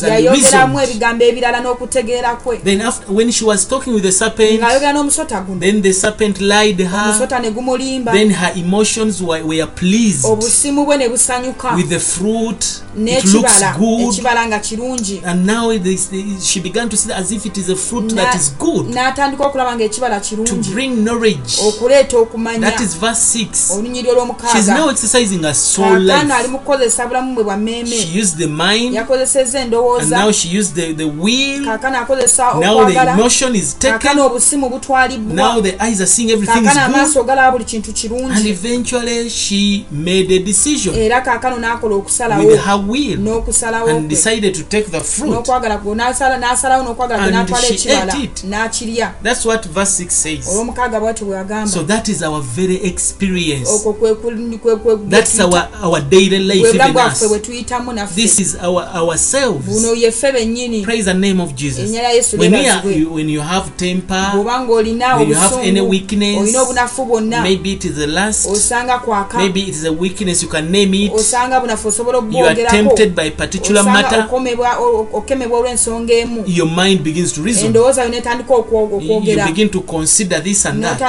[0.09, 2.61] yayogeramu ebigambo ebirala n'okutegeera kwe.
[4.59, 5.61] Ng'ayogera n'omusota guno.
[5.61, 7.11] then the serpent lied her.
[7.11, 8.13] omusota ne gumulimba.
[10.25, 11.77] Obusimu bwe ne busanyuka.
[12.97, 15.23] n'ekibala nga kirungi.
[18.91, 20.51] N'atandika okulaba ng'ekibala kirungi.
[21.69, 22.71] okuleeta okumanya.
[22.71, 23.71] That is verse 6.
[23.71, 24.09] olunyiri
[26.13, 26.49] Kaakano ali life.
[26.49, 27.97] mu kukozesa bulamu bwe bwa mmeeme
[28.93, 30.33] yakozeseza endowooza.
[31.65, 33.17] kaakano akozesa okwagala.
[34.23, 38.33] obusimu butwalibwa Now the eyes are seeing everything kaakano is amaaso galaba buli kintu kirungi.
[40.97, 44.09] Era kaakano n'akola okusalawo with her will n'okusalawo and kwe.
[44.09, 45.31] decided to take the fruit.
[45.33, 45.79] n'okwagala
[47.31, 48.15] n'atwala ekibala
[48.45, 49.13] n'akirya.
[49.23, 50.47] That's what verse 6 says.
[50.49, 51.01] olw'omukaaga
[52.41, 53.71] very experience.
[53.71, 54.10] okwo kwe
[55.11, 57.23] That's our, our daily life, even us.
[58.15, 59.67] This is our ourselves.
[59.67, 61.91] buno yeffe bennyini Praise the name of Jesus.
[62.37, 67.05] When, we are, you, when you have temper, when you have any weakness, olina obunafu
[67.05, 70.71] bwonna maybe it is the lust, osanga kwaka maybe it is a weakness, you can
[70.71, 71.13] name it.
[71.13, 74.29] osanga bunafu osobola You are tempted by a particular matter,
[75.13, 77.67] okemebwa olw'ensonga emu your mind begins to reason.
[77.67, 81.01] endowooza yo netandika okwo- You okwogera begin to consider this and that.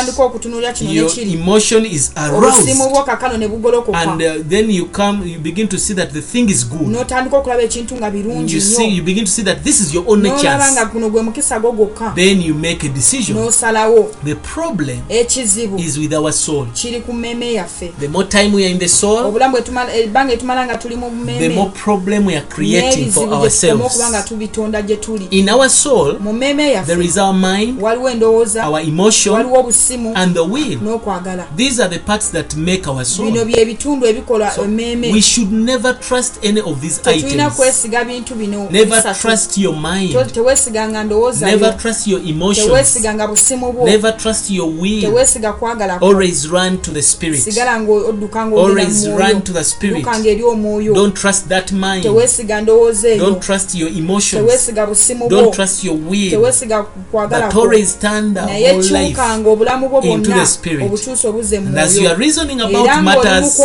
[0.81, 2.67] Your emotion is aroused.
[2.91, 6.21] Bwo kakano ne bugolokoka And uh, then you come, you begin to see that the
[6.21, 6.87] thing is good.
[6.87, 10.03] notandika okulaba ekintu nga birungi You see, you begin to see that this is your
[10.07, 10.91] only nolaba nga chance.
[10.93, 13.37] guno gwe mukisa gwo gwokka Then you make a decision.
[13.37, 16.65] n'osalawo The problem ekizibu is with our soul.
[16.73, 20.65] kiri ku mmeeme yaffe The more time we are in the soul, obulamu ebbanga etumala
[20.65, 24.25] nga tuli mu the more problem we are creating for n'ebizibu okuba nga ourselves.
[24.29, 29.33] tubitonda gye tuli In our soul, mu yaffe is our mind, waliwo endowooza our emotion,
[29.35, 30.79] waliwo obusimu and the will.
[30.81, 33.45] n'okwagala These are the parts that make our bino soul.
[33.45, 37.55] bye bitundu ebikola So emmeeme we should never trust any of these tetulina items.
[37.57, 39.19] kwesiga bintu bino Never bisatu.
[39.21, 40.13] trust your mind.
[40.13, 42.67] To- teweesiganga ndowooza yo Never trust your emotions.
[42.67, 45.01] teweesiganga busimu bwo Never trust your will.
[45.01, 46.07] teweesiga kwagala kwo.
[46.09, 47.39] Always run to the Spirit.
[47.43, 49.97] sigala ng'odduka ng'ogenda Always mu run mwoyo to the Spirit.
[49.97, 52.03] ddukanga eri omwoyo Don't trust that mind.
[52.03, 54.45] teweesiga ndowooza eyo Don't trust your emotions.
[54.45, 56.29] teweesiga busimu bwo Don't trust your will.
[56.29, 57.63] teweesiga kwagala But kwo.
[57.63, 59.07] always turn the naye whole life.
[59.07, 60.85] kyukanga obulamu bwo into bwonna the Spirit.
[60.85, 63.59] obukyusa obuze mu And as you are mwoyo reasoning about mu matters,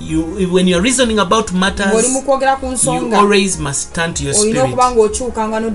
[0.00, 1.92] you when you are reasoning about matters,
[2.84, 4.56] you always must turn to your spirit.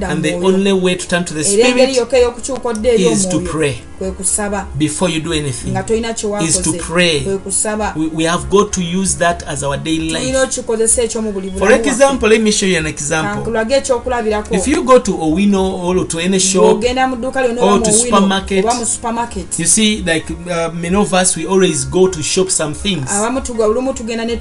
[0.04, 1.90] And the only way to turn to the spirit
[3.00, 3.82] is to pray
[4.78, 5.76] before you do anything.
[6.42, 7.24] Is to pray.
[7.96, 10.56] We, we have got to use that as our daily life.
[11.58, 13.54] For example, let me show you an example.
[14.52, 16.84] If you go to Owino or to any shop,
[17.62, 18.66] or to supermarket
[19.60, 23.10] you see, like uh, many of us, we always go to shop some things.
[23.12, 24.38] abamu olumu tugenda ne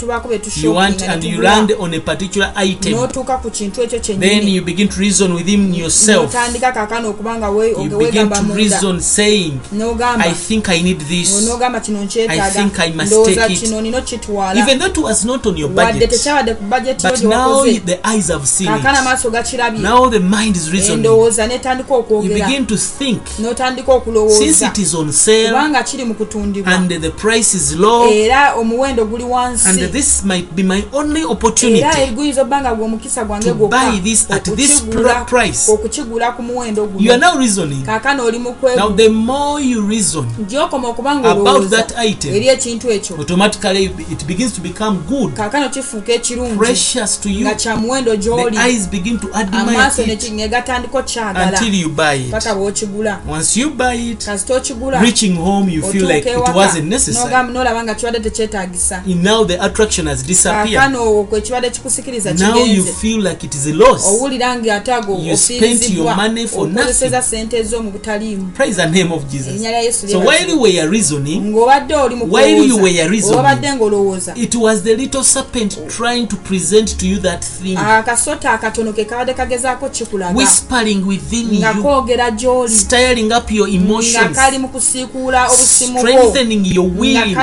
[0.63, 2.93] You want and you land on a particular item.
[2.93, 6.33] n'otuuka ku kintu ekyo Then you begin to reason within yourself.
[6.35, 9.61] n'otandika kaakano okuba nga You begin to reason, saying,
[10.01, 11.47] I think I need this.
[11.47, 13.61] n'ogamba kino I think I must take it.
[13.61, 16.11] kino nina okitwala Even though it was not on your wadde budget.
[16.11, 18.85] tekyabadde ku bajeti But now the eyes have seen it.
[18.85, 20.99] amaaso gakirabye Now the mind is reasoning.
[20.99, 23.23] endowooza n'etandika You begin to think.
[23.39, 24.01] n'otandika
[24.39, 28.55] Since it is on sale kubanga kiri mu kutundibwa and the price is low, era
[28.55, 32.11] omuwendo guli and wansi this might be my only era opportunity.
[32.15, 34.83] guyinza obba nga gwe omukisa gwange gwokka buy this at this
[35.27, 35.73] price.
[35.73, 37.83] okukigula ku muwendo You are guno now reasoning.
[37.85, 41.99] kaakano oli mu Now, kwebu the more you reason, gyokoma okuba nga About olowooza that
[41.99, 42.35] item.
[42.35, 47.41] eri ekintu ekyo automatically it begins to become good, kaakano kifuuka ekirungi precious to you.
[47.41, 51.89] nga kya muwendo The gy'oli eyes begin to admire amaaso ne gatandika okyagala until you
[51.89, 52.31] buy it.
[52.31, 56.85] paka bw'okigula Once you buy it, kasita okigula reaching home, you feel like it wasn't
[56.89, 57.29] necessary.
[57.49, 60.71] N'ogamba- n'olaba nga kibadde tekyetaagisa And now the attraction has disappeared.
[60.75, 64.05] kaakano kwe kibadde kikusikiriza Now you feel like it is a loss.
[64.07, 68.53] owulira nga ate ago You spent your money for okozeseza sente zo mu butaliimu.
[68.55, 69.61] Praise the name of erinnya Jesus.
[69.63, 73.69] lya yesu So while you were reasoning, ng'obadde oli mu While you were reasoning, obadde
[73.73, 74.33] ng'olowooza.
[74.37, 79.05] it was the little serpent trying to present to you that thing, akasota akatono ke
[79.05, 80.37] kabadde kagezaako kikulaga.
[80.39, 82.69] whispering within nga you, koogera gy'oli.
[82.75, 86.01] stirring up your nga emotions, kali mu kusiikuula obusimu bwo.
[86.01, 87.35] strengthening your nga will.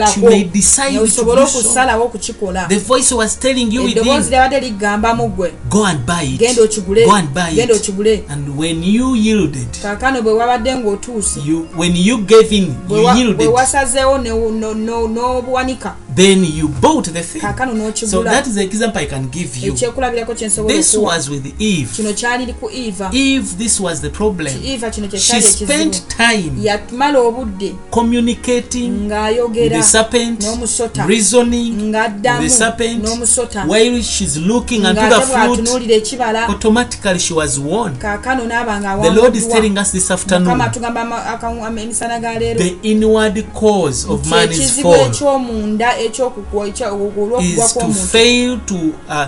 [0.00, 1.62] That you may decide to do so.
[2.68, 5.32] The voice was telling you, kazzaamu amaanyi okwagalakosobole okusalawo okukikola eddoboozi lyabadde liggambamu
[8.28, 11.40] And when you yielded, kaakano bwe wabadde ng'otuuse.
[13.36, 17.40] bwe wasazeewo n'obuwanika then you bought the thing.
[18.06, 19.72] So that is the example I can give you.
[20.68, 21.88] This was with Eve.
[23.12, 24.52] Eve, this was the problem.
[25.18, 26.50] She spent time
[27.90, 29.08] communicating
[29.48, 30.44] with the serpent,
[31.06, 31.90] reasoning
[32.40, 33.04] with the serpent,
[33.68, 35.20] while she's looking unto the
[35.56, 35.68] fruit.
[36.48, 37.98] Automatically, she was warned.
[37.98, 40.58] The Lord is telling us this afternoon
[42.58, 45.10] the inward cause of man is fall
[47.40, 48.74] is to kw'omuntu to
[49.08, 49.26] uh,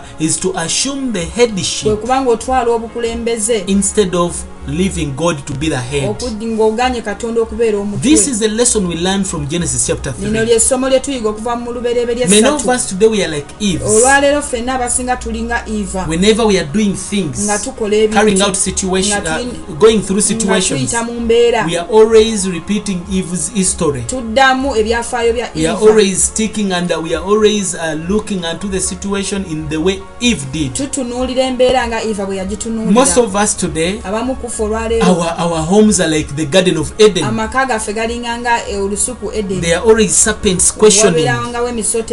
[2.22, 3.64] ng'otwala obukulembeze.
[3.66, 6.16] instead of leaving God to be the head.
[6.42, 10.46] ng'oganye katonda okubeera This omutwe is a lesson we learn from Genesis chapter lino 3.
[10.46, 13.84] lyessomo lye tuyiga okuva mu lubereberye Many of us today we are like Eve.
[13.84, 18.54] olwaleero ffenna abasinga tulinga eva Whenever we are doing things, nga tukola carrying ebintu out
[18.56, 24.02] situation, uh, going through situations, tuyita mu mbeera we are always repeating Eve's history.
[24.06, 28.68] tuddamu ebyafaayo bya We are always sticking and uh, we are always uh, looking unto
[28.68, 30.72] the situation in the way Eve did.
[30.74, 35.34] tutunuulira embeera nga eva bwe Most yagitunuulira of us today, abamu ku olwaffe olwaleero Our,
[35.38, 37.24] our homes are like the Garden of Eden.
[37.24, 41.24] amaka gaffe galinganga eh, olusuku edeni There are always serpents questioning.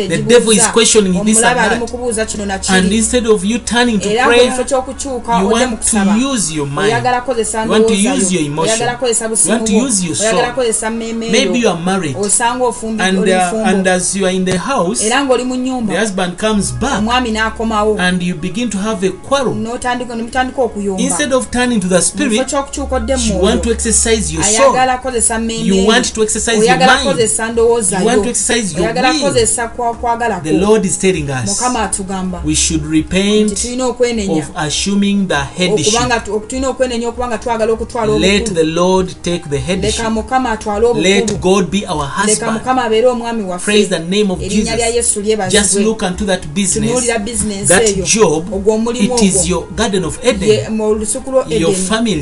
[0.10, 1.58] The devil is questioning this and
[2.50, 2.70] that.
[2.70, 5.98] And instead of you turning to ky'okukyuka you want to
[6.32, 6.92] use your mind.
[6.92, 8.88] You want to use yo, your emotion.
[8.88, 10.92] You want to use your soul.
[10.92, 12.16] Maybe you yo are married.
[12.16, 17.04] And, uh, and as you are in the house, the husband comes back
[18.00, 19.54] and you begin to have a quarrel.
[21.00, 22.02] Instead of turning to the
[22.33, 24.56] mu kifo spirit, ky'okukyuka odde you want to mwoyo exercise your soul.
[24.62, 25.86] ayagala kukozesa mmeeme You yo.
[25.88, 27.06] want to exercise your oyagala mind.
[27.08, 28.24] kukozesa ndowooza You want yo.
[28.24, 29.20] to exercise your oyagala will.
[29.20, 32.44] kukozesa kwa- kwagala The kwo Lord is telling us mukama atugamba.
[33.56, 34.46] tulina okwenenya.
[36.48, 40.10] tulina okwenenya okubanga twagala okutwala Let obukulu the Lord take the leka headship.
[40.10, 42.54] mukama atwale Let obukulu God be our leka husband.
[42.54, 43.66] mukama abeere omwami waffe.
[43.66, 47.74] Praise the name of erinnya lya yesu Just lyebazibwe look unto that business, tunuulira bizinensi
[47.74, 48.06] eyo.
[48.52, 49.50] ogwo omulimu ogwo.
[49.50, 50.74] your garden of Ye- Eden.
[50.76, 51.62] mu lusuku lwo edeni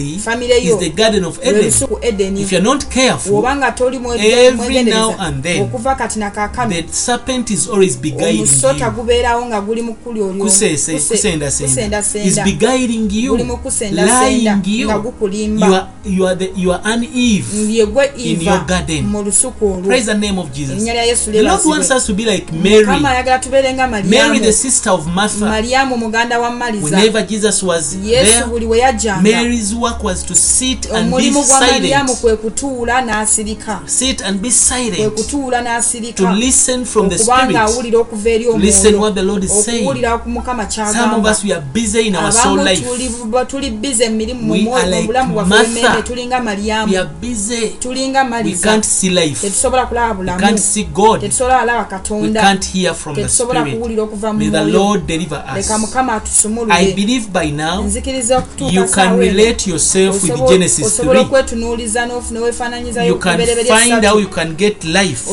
[0.02, 1.66] family famire is yo the garden of lwe Eden.
[1.66, 5.62] lusuku edeni If you're not careful, bw'oba nga toli mwe- every mwegendereza, now and then,
[5.62, 8.92] okuva kati nakakano the serpent is always beguiling omusota you.
[8.92, 11.66] gubeerawo nga guli mu kuli olyo Kusese, Kuse- kusendasenda.
[11.72, 14.88] Is kusendasenda beguiling you, guli mu kusendasenda lying you.
[14.88, 17.46] nga You gukulimba are, you are, the, you are an Eve.
[17.74, 19.06] ye gwe in your iva garden.
[19.06, 20.76] mu lusuku olwo Praise the name of Jesus.
[20.76, 23.16] erinnya lya yesu The Lord wants lyebazibwe us to be like mukama Mary.
[23.16, 25.46] ayagala tubeere nga Mary, malyamu the sister of Martha.
[25.46, 30.24] malyamu muganda wa maliza Whenever Jesus was yesu there, buli we yajjanga Mary's work was
[30.24, 32.20] to sit and be silent.
[32.22, 35.14] kwe kutuula n'asirika Sit and be kwe silent.
[35.14, 37.58] kutuula To n'asirika listen from the okubanga Spirit.
[37.58, 39.82] awulira okuva eri Listen what the Lord is saying.
[39.88, 42.82] okuwulira ku mukama Some of kyagamba us, we are busy in our soul abamu life.
[42.88, 45.72] tuli- tuli bize emirimu mu We mwoyo- are mu like bulamu bwaffe Martha.
[45.74, 47.68] bw'emmeeme tulinga We malyamu are busy.
[47.80, 49.42] tulinga We maliza can't see life.
[49.48, 51.22] tetusobola kulaba We bulamu can't see God.
[51.22, 53.78] tetusobola alaba We katonda can't hear from the tetusobola Spirit.
[53.80, 55.82] kuwulira okuva mu May the mwoyo Lord deliver leka us.
[55.82, 59.38] mukama I atusumulule believe by now nzikiriza okutuuka you can saawa eno.
[59.38, 61.26] relate yourself with Genesis osobola 3.
[61.26, 65.30] okwetunuuliza n'ofu- neweefaananyizayo You can find how you can get life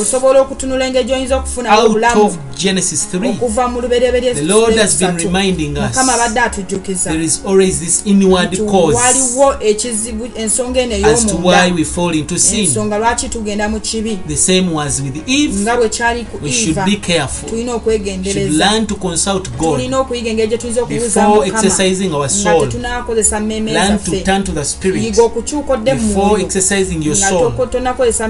[1.71, 1.91] out
[2.25, 3.29] of Genesis 3.
[3.29, 5.97] okuva mu lubereberye The Lord has been reminding us
[7.05, 8.99] there is always this inward cause
[11.05, 12.67] as to why we fall into sin.
[14.29, 15.55] The same was with Eve.
[16.43, 17.51] We should be careful.
[17.53, 17.65] We
[18.33, 19.81] should learn to consult God.
[20.89, 22.69] Before exercising our soul,
[23.73, 25.03] Learn to zaffe turn to the Spirit.
[25.03, 27.53] yiga okukyuka odde mu Before exercising your soul.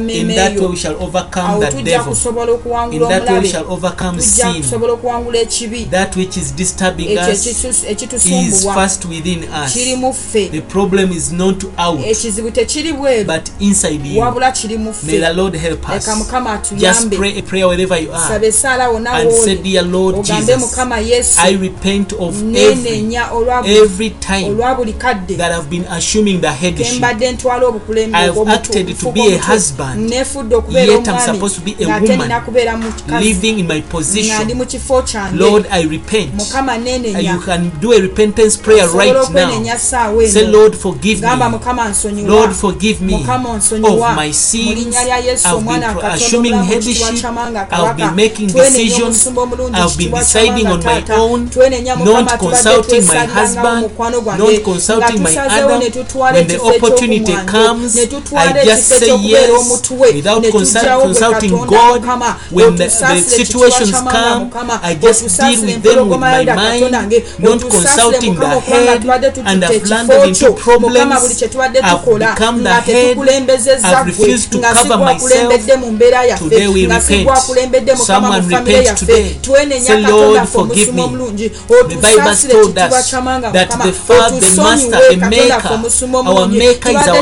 [0.08, 2.12] In that way we shall overcome the devil.
[2.12, 4.62] kusobola In okuwangula that way we shall overcome sin.
[4.62, 9.72] kusobola okuwangula ekibi That which is disturbing us is first within us.
[9.72, 14.20] kiri mu ffe The problem is not out, ekizibu tekiri bweru but inside you.
[14.20, 16.06] wabula kiri mu May the Lord help us.
[16.18, 20.98] mukama Just pray a prayer wherever you are esaala and say, Dear Lord Jesus, mukama
[20.98, 25.70] yesu I repent of every nenenya olwa bu- every time olwa buli kadde that I've
[25.70, 26.86] been assuming the headship.
[26.86, 29.38] kembadde ntwala obukulembe I have obw'omutu- acted to obufuuka be a omutwe.
[29.54, 32.92] husband, nefudde okubeera yet I'm omwami supposed to be a ng'ate woman, nina kubeera mu
[32.92, 34.54] kikazi Living in my nga ndi position.
[34.54, 36.34] mu kifo kyange Lord, I repent.
[36.34, 39.78] mukama And nenenya you can do a repentance prayer osobola right okwenenya now.
[39.78, 41.50] saawa Say, eno Lord, forgive gamba me.
[41.58, 44.78] mukama nsonyiwa Lord, forgive me mukama of onsonyiwa my mu sins.
[44.78, 47.20] linnya lya yesu I've omwana been katonda assuming omulamu ekitiibwa headship.
[47.22, 49.02] kyamanga I've kabaka been making twenenya decisions.
[49.04, 52.38] omusumba omulungi I've been ekitiibwa deciding kyamanga on my taata own, twenenya not mukama tubadde
[52.38, 55.77] consulting my twesalirawo husband, mukwano gwange not consulting nga my tusazeewo other.
[55.78, 59.52] Ne tutwala When the ekifo opportunity ekyokumwanjo, comes, ne tutwala I just ekifo say ekyokubeera
[59.52, 62.00] yes omutwe without ne consult- tujjawo gwe consulting katonda God.
[62.00, 65.68] mukama When the- otusaasire the ekitiibwa situations kyamanga come, mukama I just otusaasire deal with
[65.68, 69.00] them with empologoma my yuda mind, katonda nge not otusaasire consulting mukama the okubanga head,
[69.02, 70.94] tubadde and tututte I've ekifo landed into kyo problems.
[70.94, 73.08] mukama buli kye tubadde I've tukola become the nga head.
[73.08, 77.06] tetukulembezezza I've gwe refused to nga cover sigwakulembedde mu mbeera Today we yaffe nga repent.
[77.20, 79.34] sigwakulembedde mukama Someone mu famire repent yaffe today.
[79.42, 81.02] twenenya Say, katonda Lord, ffe forgive omusumo me.
[81.02, 84.90] omulungi The Bible has otusaasire told ekitiibwa us kyamanga that mukama the Father, the otusonyiwe
[84.90, 86.48] Master, the katonda Maker, ffe omusumo our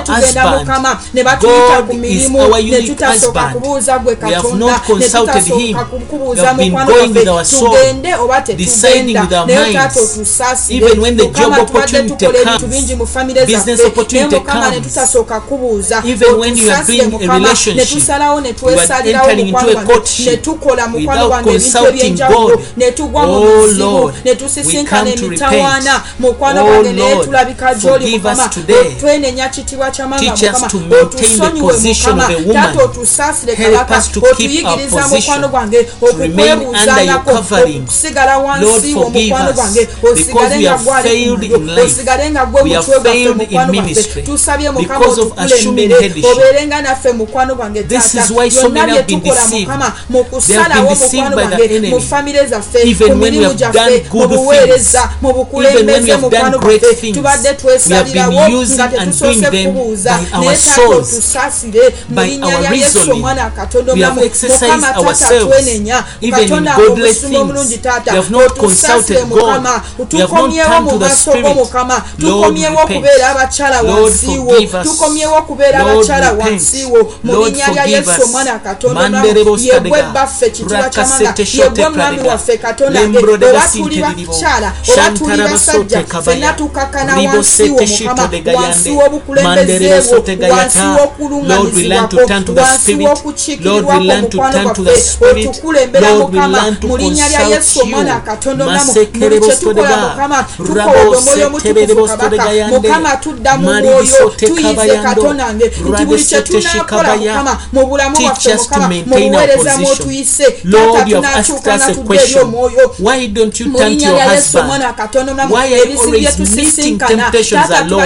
[0.01, 0.99] tugenda mukama.
[1.15, 5.85] Ne batuyita ku mirimu ne tutasooka kubuuza gwe katonda ne tutasooka
[6.55, 9.45] been mukwano waffe tugende oba tetugenda.
[9.47, 13.91] naye taata otusaasire mukama tubadde tukola ebintu bingi mu famire zaffe.
[14.13, 16.03] naye mukama ne tutasooka kubuuza.
[16.41, 22.63] Otusaasire mukama ne tusalawo ne twesalirawo mukwano courtship ne tukola mukwano gwange ebintu ebyenjawulo.
[22.77, 26.03] Ne tugwa mu Oh, bizibu Lord, ne tusisinkana emitawaana.
[26.19, 30.71] mukwano Oh, gwange naye Lord, tulabika gy'oli us mukama otwenenya kitiibwa kya mama mukama
[31.03, 40.79] otusonyiwe mukama taata otusaasire kabaka otuyigiriza mukwano gwange okukwebuuzanako okusigala wansi omukwano gwange osigale nga
[40.79, 41.31] gwali
[41.85, 48.27] osigale nga gwe mutwe gwaffe mukwano gwange tusabye mukama otukulembere obeerenga naffe mukwano gwange taata
[48.29, 54.29] byonna bye tukola mukama mu kusalawo mukwano gwange mu famire zaffe ku mirimu gyaffe mu
[54.29, 59.75] buweereza mu bukulembeze mukwano gwaffe tubadde twesalira using and doing them
[60.05, 61.11] by our souls,
[62.09, 63.23] by our reasoning.
[63.95, 65.69] We have exercised ourselves,
[66.21, 67.71] even in godless things.
[68.11, 69.63] We have not consulted God.
[70.13, 71.45] We have not come to the Spirit.
[72.19, 73.05] Lord, repent.
[73.83, 74.87] Lord, forgive us.
[75.79, 76.63] Lord, repent.
[77.25, 78.19] Lord, forgive us.
[78.95, 80.13] Manderebostabega.
[80.69, 82.39] Rakasete shote pradiga.
[82.91, 84.33] Lembrodega sinte didibo.
[84.83, 86.57] Shantarabasoteka baya.
[87.17, 90.07] Ribosete shite Why don't you
[90.97, 92.25] w'okuluŋŋamizibwa kwo
[92.57, 97.29] wansi w'okukiikirirwa kw'omukwano gwaffe otukulembera mukama mu linnya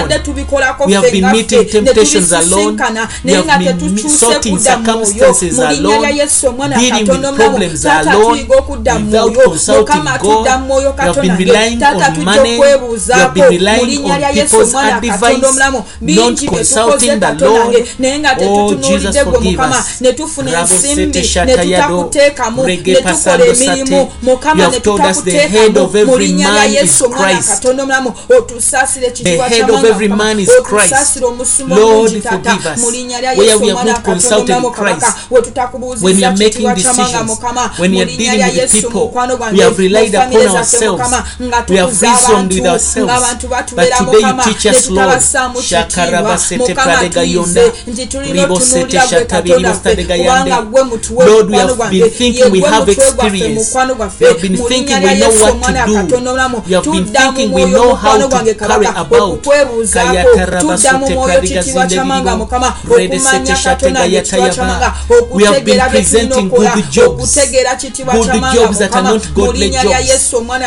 [0.01, 5.35] tubadde tubikolako ffenafenasisinkana naye nga tetukyuse kudda mwoyo.
[5.51, 9.57] mu linnya lya yesu omwana katono mulamu taata tuyiga okudda mwoyo.
[9.77, 16.49] Mukama tudda mwoyo katonange taata tujja okwebuuzaako mu linnya lya yesu omwana katonda omulamu bingi
[16.49, 21.29] byetukoze katonange naye nga tetutunulidde gwe mukama ne tufuna ensimbi.
[21.45, 22.67] Ne tutakuteekamu.
[22.67, 24.11] Ne tukola emirimu.
[24.21, 26.05] Mukama ne tutakuteekamu.
[26.05, 30.49] mu linnya lya yesu omwana katonda omulamu otusaasire oh, ekitiibwa kyama of every man is
[30.63, 31.21] Christ.
[31.67, 32.81] Lord, forgive us
[33.37, 35.05] where we have not consulted Christ.
[36.01, 37.39] When we are making decisions,
[37.77, 39.11] when we are dealing with people,
[39.51, 41.03] we have relied upon ourselves.
[41.69, 43.13] We have reasoned with ourselves.
[43.75, 45.21] But today you teach us, Lord.
[45.61, 47.71] Shakarabasete pradega yonda.
[48.31, 50.51] Ribosete shatabiribostadega yande.
[51.25, 53.75] Lord, we have been thinking we have experience.
[54.19, 56.21] We have been thinking we know what to do.
[56.67, 62.73] We have been thinking we know how to carry about okuddamu omwoyo kitiibwa kyamanga mukama
[62.91, 66.73] okumanya katonda yekitiibwa kyamanga okutegeera byetulinookola
[67.07, 70.63] okutegeera kitiibwa kyamanga mukama mu linnya lya yesu wa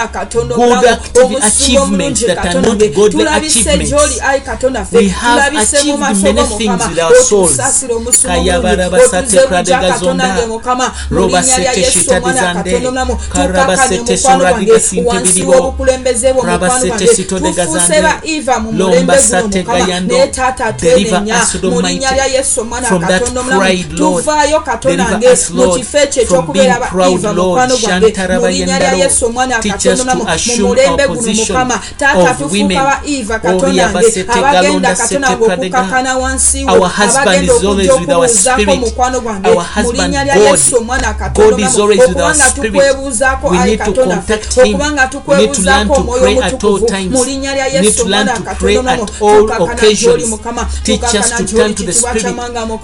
[18.95, 25.28] mulembe guno mukama naye taata atwenenya mu linnya lya yesu omwana katonda omulamu tuvaayo katondange
[25.55, 30.24] mu kifo ekyo ekyokubeera bakiva mukwano gwange mu linnya lya yesu omwana katonda omulamu
[30.59, 31.80] mu mulembe guno mukama.
[31.99, 39.51] taata tufuuka ba eva katondange abagenda katondange okukakana wansi we abagenda okujja okubuuzaako mukwano gwange
[39.82, 42.03] mu linnya lya yesu omwana katonda omulamu.
[42.05, 44.22] okubanga tukwebuuzaako ayi katonda
[44.62, 50.35] okubanga tukwebuuzaako omwoyo omutukuvu mu linnya lya yesu omwana katonda at all occasions.
[50.82, 52.26] Teach us to turn to the Spirit.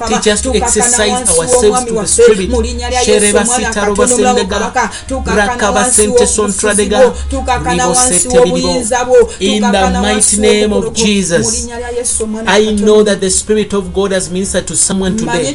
[0.09, 2.51] Teach us to exercise ourselves to the Spirit.
[3.05, 4.73] Shereba sitaroba sendegala.
[5.37, 7.15] Rakaba sente sontradegala.
[7.65, 8.87] Ribo seteribo.
[9.41, 11.69] In the mighty name of Jesus.
[12.47, 15.55] I know that the Spirit of God has ministered to someone today.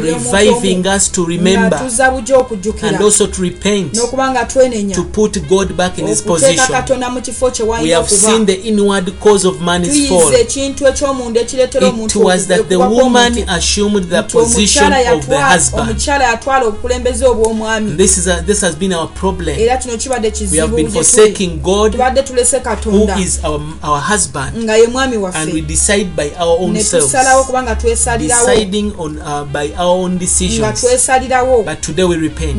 [0.00, 1.80] Reviving us to remember
[2.82, 6.74] and also to repent to put God back in his position.
[7.82, 10.30] We have seen the inward inward cause of man's fall.
[12.06, 15.98] It was that the woman assumed the position of the husband.
[17.96, 19.56] This, is a, this has been our problem.
[20.52, 21.94] We have been forsaking God,
[22.84, 24.56] who is our, our husband,
[25.38, 27.12] and we decide by our own selves,
[28.44, 30.80] deciding on, uh, by our own decisions.
[31.64, 32.56] But today we repent.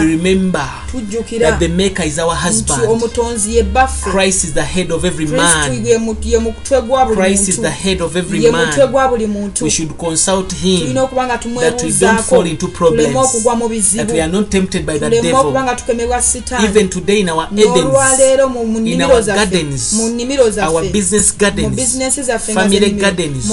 [0.00, 0.64] We remember
[1.50, 2.80] that the Maker is our husband.
[4.10, 5.38] Christ is the head of every every
[5.80, 5.84] man.
[7.14, 8.68] Christ is the head of every man.
[9.64, 10.94] we should consult him
[11.60, 13.14] that we don't fall into problems
[13.96, 15.52] that we are not tempted by the devil.
[16.70, 17.92] even today in our Edens
[18.92, 19.92] in our gardens
[20.62, 21.76] our business gardens
[22.54, 23.44] family gardens.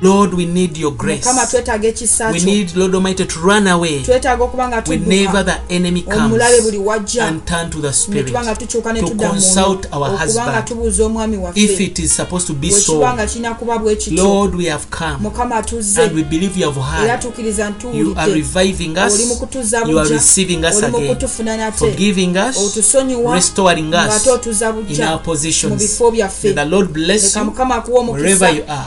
[0.00, 1.24] Lord, we need your grace.
[1.24, 2.46] mukama twetaaga ekisa We kyo.
[2.46, 4.00] need, Lord Almighty, to run away.
[4.02, 7.28] Twetaaga okuba nga whenever the enemy comes omulabe buli wajja.
[7.28, 10.18] and turn to the ne Spirit tuba nga tukyuka ne to consult our okuba nga
[10.24, 10.64] husband.
[10.64, 13.78] tubuuza omwami If waffe it is supposed to be bwe so, kiba nga kirina kuba
[13.78, 14.24] bwe kityo.
[14.24, 17.20] Lord, we have come mukama tuzze and we believe you have era heard.
[17.22, 21.56] tukkiriza You are reviving oli us, kutuzza you are receiving us oli mu again, kutufuna
[21.56, 21.78] nate.
[21.78, 23.34] Forgiving us, otusonyiwa.
[23.34, 25.82] Restoring us otuza in bujja our mu positions.
[25.82, 26.48] bifo byaffe.
[26.48, 27.44] May the Lord bless you.
[27.44, 28.84] mukama akuwa omukisa wherever you are.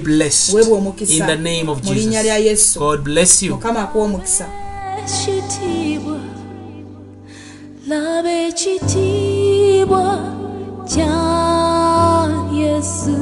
[0.00, 2.76] Blessed in the name of Jesus.
[2.76, 3.58] God bless you.
[7.88, 10.04] laba ekitiibwa
[10.94, 11.10] kya
[12.52, 13.18] yesu.